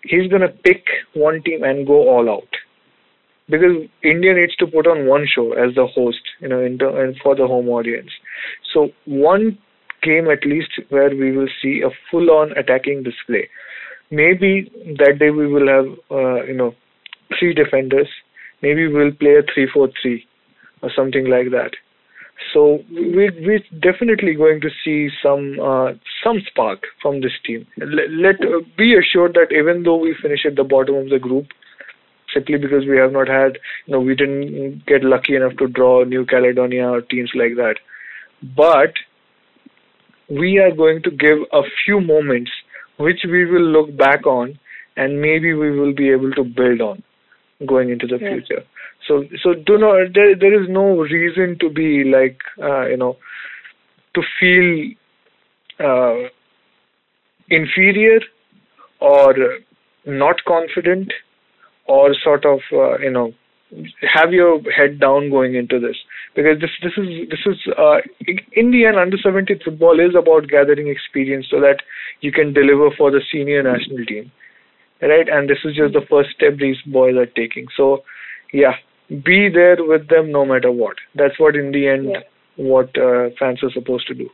He's 0.10 0.30
gonna 0.32 0.50
pick 0.50 0.84
one 1.14 1.42
team 1.44 1.64
and 1.64 1.86
go 1.86 2.10
all 2.10 2.30
out 2.30 2.50
because 3.48 3.76
India 4.04 4.34
needs 4.34 4.56
to 4.58 4.68
put 4.68 4.88
on 4.88 5.08
one 5.08 5.26
show 5.34 5.54
as 5.54 5.76
the 5.76 5.86
host, 5.88 6.22
you 6.40 6.48
know, 6.48 6.60
and 6.64 6.82
for 7.24 7.36
the 7.36 7.48
home 7.48 7.70
audience. 7.70 8.10
So 8.74 8.90
one 9.06 9.58
game 10.02 10.30
at 10.30 10.46
least 10.46 10.72
where 10.90 11.10
we 11.10 11.36
will 11.36 11.50
see 11.62 11.82
a 11.86 11.90
full-on 12.10 12.52
attacking 12.58 13.04
display. 13.04 13.50
Maybe 14.12 14.72
that 14.98 15.20
day 15.20 15.30
we 15.30 15.48
will 15.48 15.68
have, 15.68 15.88
uh, 16.10 16.44
you 16.46 16.54
know, 16.54 16.74
three 17.38 17.54
defenders. 17.54 18.08
Maybe 18.62 18.88
we'll 18.88 19.12
play 19.12 19.36
a 19.36 19.44
three-four-three 19.54 20.26
or 20.82 20.92
something 20.96 21.30
like 21.30 21.52
that. 21.52 21.72
So 22.54 22.80
we 22.90 23.30
we're 23.42 23.64
definitely 23.82 24.34
going 24.34 24.62
to 24.62 24.70
see 24.84 25.10
some 25.22 25.60
uh, 25.60 25.92
some 26.24 26.40
spark 26.48 26.84
from 27.02 27.22
this 27.22 27.34
team. 27.46 27.68
Let, 27.78 28.10
let 28.12 28.36
uh, 28.42 28.62
be 28.78 28.96
assured 28.98 29.34
that 29.36 29.52
even 29.56 29.84
though 29.84 29.98
we 29.98 30.16
finish 30.22 30.46
at 30.46 30.56
the 30.56 30.64
bottom 30.64 30.96
of 30.96 31.10
the 31.10 31.20
group, 31.20 31.48
simply 32.34 32.58
because 32.58 32.86
we 32.88 32.98
have 32.98 33.12
not 33.12 33.28
had, 33.28 33.60
you 33.86 33.94
know, 33.94 34.00
we 34.00 34.16
didn't 34.16 34.86
get 34.86 35.04
lucky 35.04 35.36
enough 35.36 35.58
to 35.58 35.68
draw 35.68 36.04
New 36.04 36.26
Caledonia 36.26 36.88
or 36.90 37.02
teams 37.02 37.32
like 37.36 37.56
that. 37.56 37.76
But 38.56 38.94
we 40.30 40.60
are 40.60 40.72
going 40.72 41.02
to 41.04 41.12
give 41.12 41.40
a 41.52 41.62
few 41.86 42.00
moments 42.00 42.52
which 42.98 43.22
we 43.26 43.46
will 43.46 43.62
look 43.64 43.96
back 43.98 44.26
on 44.26 44.60
and 44.96 45.22
maybe 45.22 45.54
we 45.54 45.78
will 45.78 45.94
be 45.94 46.10
able 46.10 46.32
to 46.32 46.44
build 46.44 46.82
on 46.82 47.04
going 47.66 47.90
into 47.90 48.08
the 48.08 48.20
Yeah. 48.20 48.30
future. 48.30 48.64
So 49.08 49.24
so 49.42 49.54
do 49.54 49.78
not 49.78 50.14
there 50.14 50.36
there 50.36 50.62
is 50.62 50.70
no 50.70 51.00
reason 51.00 51.58
to 51.60 51.70
be 51.70 52.04
like 52.04 52.40
uh, 52.62 52.86
you 52.88 52.98
know 52.98 53.18
to 54.14 54.22
feel 54.40 54.92
uh, 55.80 56.30
inferior 57.50 58.20
or 59.00 59.34
not 60.06 60.44
confident 60.46 61.14
or 61.88 62.14
sort 62.24 62.46
of 62.46 62.60
uh, 62.74 62.98
you 63.00 63.12
know 63.12 63.34
have 64.02 64.32
your 64.32 64.60
head 64.72 65.00
down 65.00 65.30
going 65.30 65.56
into 65.56 65.80
this. 65.80 65.96
Because 66.36 66.60
this 66.60 66.72
this 66.84 66.94
is 66.98 67.30
this 67.30 67.40
is 67.46 67.58
uh, 67.78 67.98
in 68.54 68.72
the 68.72 68.86
end 68.86 68.98
under 68.98 69.18
17 69.18 69.60
football 69.64 70.00
is 70.00 70.16
about 70.16 70.48
gathering 70.48 70.88
experience 70.88 71.48
so 71.50 71.60
that 71.62 71.82
you 72.22 72.32
can 72.32 72.54
deliver 72.54 72.90
for 72.98 73.12
the 73.12 73.22
senior 73.32 73.64
national 73.64 74.06
team. 74.06 74.32
Right? 75.02 75.30
And 75.30 75.50
this 75.50 75.60
is 75.64 75.76
just 75.76 75.94
the 75.94 76.06
first 76.10 76.32
step 76.36 76.58
these 76.58 76.82
boys 76.86 77.16
are 77.16 77.26
taking. 77.26 77.68
So 77.76 78.04
yeah 78.52 78.74
be 79.10 79.50
there 79.50 79.78
with 79.80 80.08
them 80.10 80.32
no 80.32 80.46
matter 80.46 80.72
what 80.72 80.98
that's 81.16 81.40
what 81.40 81.56
in 81.56 81.72
the 81.72 81.88
end 81.88 82.10
Yeah. 82.10 82.22
what 82.58 82.98
uh, 82.98 83.30
fans 83.40 83.64
are 83.64 83.72
supposed 83.72 84.08
to 84.08 84.14
do 84.14 84.30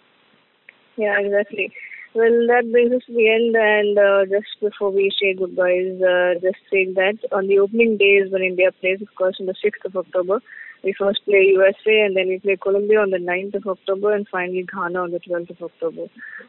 Yeah, 0.97 1.19
exactly. 1.19 1.71
Well, 2.13 2.47
that 2.47 2.71
brings 2.71 2.93
us 2.93 3.01
to 3.07 3.13
the 3.13 3.29
end, 3.29 3.55
and 3.59 3.97
uh, 3.99 4.23
just 4.33 4.47
before 4.61 4.89
we 4.89 5.11
say 5.21 5.33
goodbyes, 5.33 5.99
uh, 6.01 6.35
just 6.39 6.59
saying 6.71 6.93
that 6.95 7.17
on 7.33 7.47
the 7.49 7.59
opening 7.59 7.97
days 7.97 8.31
when 8.31 8.41
India 8.41 8.71
plays, 8.79 9.01
of 9.01 9.13
course, 9.15 9.35
on 9.41 9.47
the 9.47 9.55
6th 9.61 9.83
of 9.83 9.97
October, 9.97 10.39
we 10.85 10.93
first 10.97 11.19
play 11.25 11.51
USA, 11.51 11.99
and 12.05 12.15
then 12.15 12.29
we 12.29 12.39
play 12.39 12.55
Colombia 12.55 13.01
on 13.01 13.09
the 13.09 13.17
9th 13.17 13.55
of 13.55 13.67
October, 13.67 14.13
and 14.15 14.25
finally 14.29 14.65
Ghana 14.73 14.97
on 14.97 15.11
the 15.11 15.19
12th 15.19 15.49
of 15.49 15.63
October. 15.63 16.07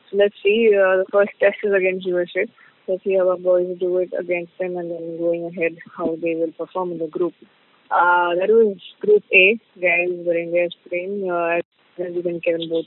So 0.09 0.17
let's 0.17 0.37
see. 0.41 0.71
Uh, 0.73 1.03
the 1.03 1.07
first 1.11 1.33
test 1.41 1.57
is 1.65 1.75
against 1.75 2.07
USA. 2.07 2.47
Let's 2.87 3.03
see 3.03 3.17
how 3.19 3.31
our 3.31 3.37
boys 3.37 3.77
do 3.81 3.99
it 3.99 4.13
against 4.17 4.53
them, 4.61 4.77
and 4.77 4.89
then 4.89 5.19
going 5.19 5.47
ahead, 5.47 5.79
how 5.97 6.15
they 6.23 6.37
will 6.37 6.53
perform 6.53 6.93
in 6.93 6.99
the 6.99 7.09
group. 7.09 7.35
Uh, 7.91 8.35
that 8.35 8.49
was 8.49 8.77
Group 9.01 9.23
A, 9.33 9.61
guys, 9.81 10.11
where 10.25 10.39
India 10.39 10.67
is 10.67 10.75
playing. 10.89 11.31
Uh, 11.31 11.61
you 11.99 12.23
can 12.23 12.41
Kevin 12.41 12.69
both 12.69 12.87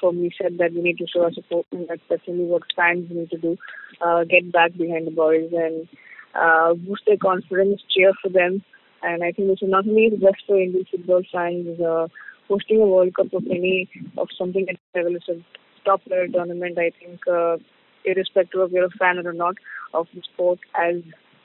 for 0.00 0.12
me 0.12 0.30
said 0.40 0.56
that 0.58 0.72
we 0.72 0.80
need 0.80 0.98
to 0.98 1.06
show 1.06 1.24
our 1.24 1.32
support 1.32 1.66
and 1.72 1.86
that's 1.88 2.00
definitely 2.08 2.46
what 2.46 2.62
fans 2.74 3.06
need 3.10 3.30
to 3.30 3.36
do. 3.36 3.56
Uh, 4.00 4.24
get 4.24 4.50
back 4.50 4.72
behind 4.76 5.06
the 5.06 5.10
boys 5.10 5.50
and 5.52 5.86
uh, 6.34 6.74
boost 6.74 7.02
their 7.06 7.18
confidence, 7.18 7.82
cheer 7.94 8.12
for 8.22 8.30
them. 8.30 8.64
And 9.02 9.22
I 9.22 9.32
think 9.32 9.48
this 9.48 9.62
is 9.62 9.70
not 9.70 9.86
only 9.86 10.10
just 10.10 10.46
for 10.46 10.60
Indian 10.60 10.84
football 10.90 11.22
fans. 11.32 11.80
Uh, 11.80 12.08
hosting 12.48 12.82
a 12.82 12.86
World 12.86 13.14
Cup 13.14 13.32
of 13.32 13.44
any 13.48 13.88
of 14.18 14.28
something 14.36 14.66
at 14.68 14.76
level 14.94 15.16
is 15.16 15.22
a 15.28 15.40
top 15.84 16.00
level 16.10 16.32
tournament. 16.32 16.78
I 16.78 16.90
think, 16.98 17.20
uh, 17.30 17.56
irrespective 18.04 18.60
of 18.60 18.72
you're 18.72 18.86
a 18.86 18.98
fan 18.98 19.24
or 19.24 19.32
not 19.32 19.54
of 19.94 20.08
the 20.14 20.22
sport, 20.22 20.58
as 20.74 20.96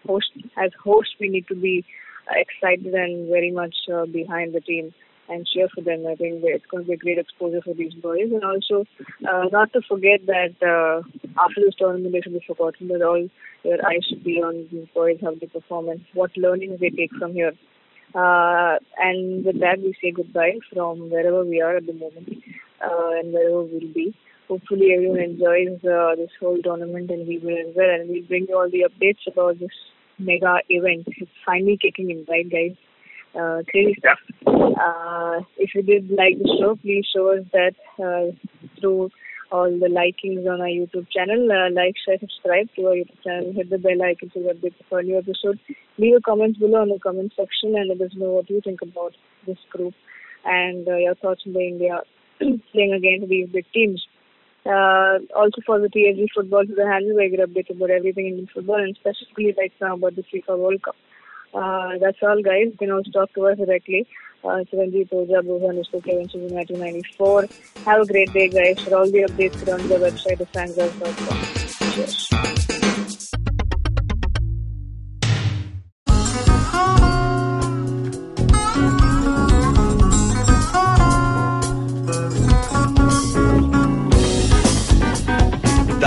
host 0.08 0.32
as 0.58 0.72
hosts 0.84 1.14
we 1.20 1.30
need 1.30 1.47
to 1.47 1.56
be 1.56 1.86
excited 2.32 2.94
and 2.94 3.30
very 3.30 3.52
much 3.52 3.76
uh, 3.94 4.06
behind 4.06 4.54
the 4.54 4.62
team. 4.62 4.94
and 5.28 5.48
cheer 5.48 5.68
for 5.74 5.82
them. 5.82 6.06
I 6.08 6.16
think 6.16 6.44
it's 6.44 6.66
going 6.70 6.84
to 6.84 6.88
be 6.88 6.94
a 6.94 6.98
great 6.98 7.18
exposure 7.18 7.62
for 7.62 7.74
these 7.74 7.94
boys, 7.96 8.30
and 8.32 8.44
also 8.44 8.86
uh, 9.28 9.46
not 9.52 9.74
to 9.74 9.82
forget 9.88 10.22
that 10.28 10.54
uh, 10.62 11.02
after 11.40 11.62
this 11.66 11.76
tournament, 11.78 12.14
they 12.14 12.22
should 12.22 12.34
be 12.34 12.46
forgotten 12.46 12.88
that 12.90 13.02
all 13.02 13.28
your 13.64 13.80
eyes 13.88 14.06
should 14.08 14.24
be 14.24 14.38
on 14.38 14.68
these 14.72 14.88
boys, 14.94 15.18
how 15.22 15.34
they 15.34 15.48
perform, 15.48 15.90
and 15.90 16.02
what 16.14 16.36
learnings 16.38 16.80
they 16.80 16.90
take 16.90 17.12
from 17.18 17.34
here. 17.34 17.54
Uh, 18.14 18.78
and 18.98 19.44
with 19.46 19.60
that, 19.60 19.78
we 19.80 19.94
say 20.02 20.12
goodbye 20.12 20.58
from 20.72 21.10
wherever 21.10 21.44
we 21.44 21.60
are 21.62 21.78
at 21.78 21.86
the 21.86 21.94
moment 21.94 22.30
uh, 22.82 23.10
and 23.20 23.34
wherever 23.34 23.64
we'll 23.64 23.94
be. 23.94 24.16
Hopefully, 24.48 24.94
everyone 24.94 25.20
enjoys 25.20 25.84
uh, 25.84 26.16
this 26.16 26.30
whole 26.40 26.62
tournament 26.64 27.10
and 27.10 27.28
we 27.28 27.40
will 27.40 27.58
as 27.58 27.76
well. 27.76 27.90
And 27.90 28.10
we'll 28.10 28.24
bring 28.28 28.46
you 28.48 28.56
all 28.56 28.70
the 28.70 28.86
updates 28.88 29.26
about 29.28 29.60
this 29.60 29.72
mega 30.20 30.59
event. 30.70 31.07
It's 31.07 31.32
finally 31.45 31.78
kicking 31.82 32.11
in, 32.11 32.26
right, 32.30 32.49
guys? 32.49 32.76
Uh, 33.36 33.63
crazy 33.70 33.95
stuff. 33.99 34.20
Uh, 34.47 35.41
if 35.57 35.76
you 35.76 35.82
did 35.82 36.09
like 36.09 36.38
the 36.38 36.57
show, 36.59 36.76
please 36.76 37.05
show 37.13 37.38
us 37.38 37.43
that 37.51 37.76
uh, 37.99 38.32
through 38.80 39.09
all 39.51 39.70
the 39.80 39.89
likings 39.89 40.47
on 40.47 40.61
our 40.61 40.68
YouTube 40.68 41.07
channel. 41.11 41.51
Uh, 41.51 41.70
like, 41.72 41.95
share, 42.05 42.18
subscribe 42.20 42.68
to 42.76 42.88
our 42.88 42.95
YouTube 42.95 43.24
channel. 43.24 43.53
Hit 43.53 43.70
the 43.70 43.78
bell 43.78 44.01
icon 44.01 44.30
to 44.32 44.39
get 44.41 44.61
updates 44.61 44.82
for 44.89 45.03
new 45.03 45.18
episode. 45.18 45.59
Leave 45.97 46.11
your 46.11 46.22
comments 46.22 46.59
below 46.59 46.84
in 46.84 46.89
the 46.89 46.99
comment 46.99 47.34
section 47.36 47.76
and 47.76 47.89
let 47.89 48.01
us 48.01 48.16
know 48.16 48.32
what 48.32 48.49
you 48.49 48.61
think 48.63 48.82
about 48.82 49.13
this 49.45 49.57
group 49.70 49.93
and 50.45 50.88
uh, 50.88 50.95
your 50.95 51.16
thoughts 51.16 51.43
on 51.45 51.53
the 51.53 51.59
India 51.59 52.01
playing 52.72 52.93
against 52.93 53.30
these 53.30 53.49
big 53.49 53.66
teams. 53.74 54.05
Uh, 54.66 55.20
also 55.36 55.61
for 55.66 55.80
the 55.80 55.88
TFG 55.89 56.28
football 56.34 56.66
to 56.66 56.74
the 56.74 56.88
handle 56.88 57.16
where 57.16 57.26
you 57.26 57.38
get 57.38 57.47
updated 57.47 57.78
about 57.78 57.91
everything 57.91 58.28
in 58.28 58.47
football 58.47 58.82
and 58.82 58.95
specifically 58.95 59.53
right 59.57 59.72
now 59.80 59.93
about 59.93 60.16
the 60.16 60.24
FIFA 60.24 60.57
World 60.57 60.82
Cup. 60.82 60.95
Uh, 61.53 61.97
that's 62.01 62.18
all 62.24 62.41
guys. 62.41 62.68
You 62.72 62.78
can 62.78 62.91
also 62.91 63.11
talk 63.11 63.32
to 63.34 63.45
us 63.47 63.57
directly. 63.57 64.07
Uh, 64.43 64.63
Chiranjeev 64.72 65.09
Oja, 65.09 65.41
Bhuvan, 65.41 65.70
underscore 65.70 66.01
Kevin, 66.01 66.28
1994. 66.28 67.47
Have 67.86 68.01
a 68.01 68.05
great 68.05 68.34
day 68.34 68.49
guys. 68.49 68.80
For 68.84 68.95
all 68.95 69.05
the 69.09 69.24
updates, 69.24 69.63
get 69.63 69.70
on 69.70 69.88
the 69.88 69.95
website 69.95 70.39
of 70.39 70.51
fansgirls.com. 70.51 71.91
Cheers. 71.93 72.55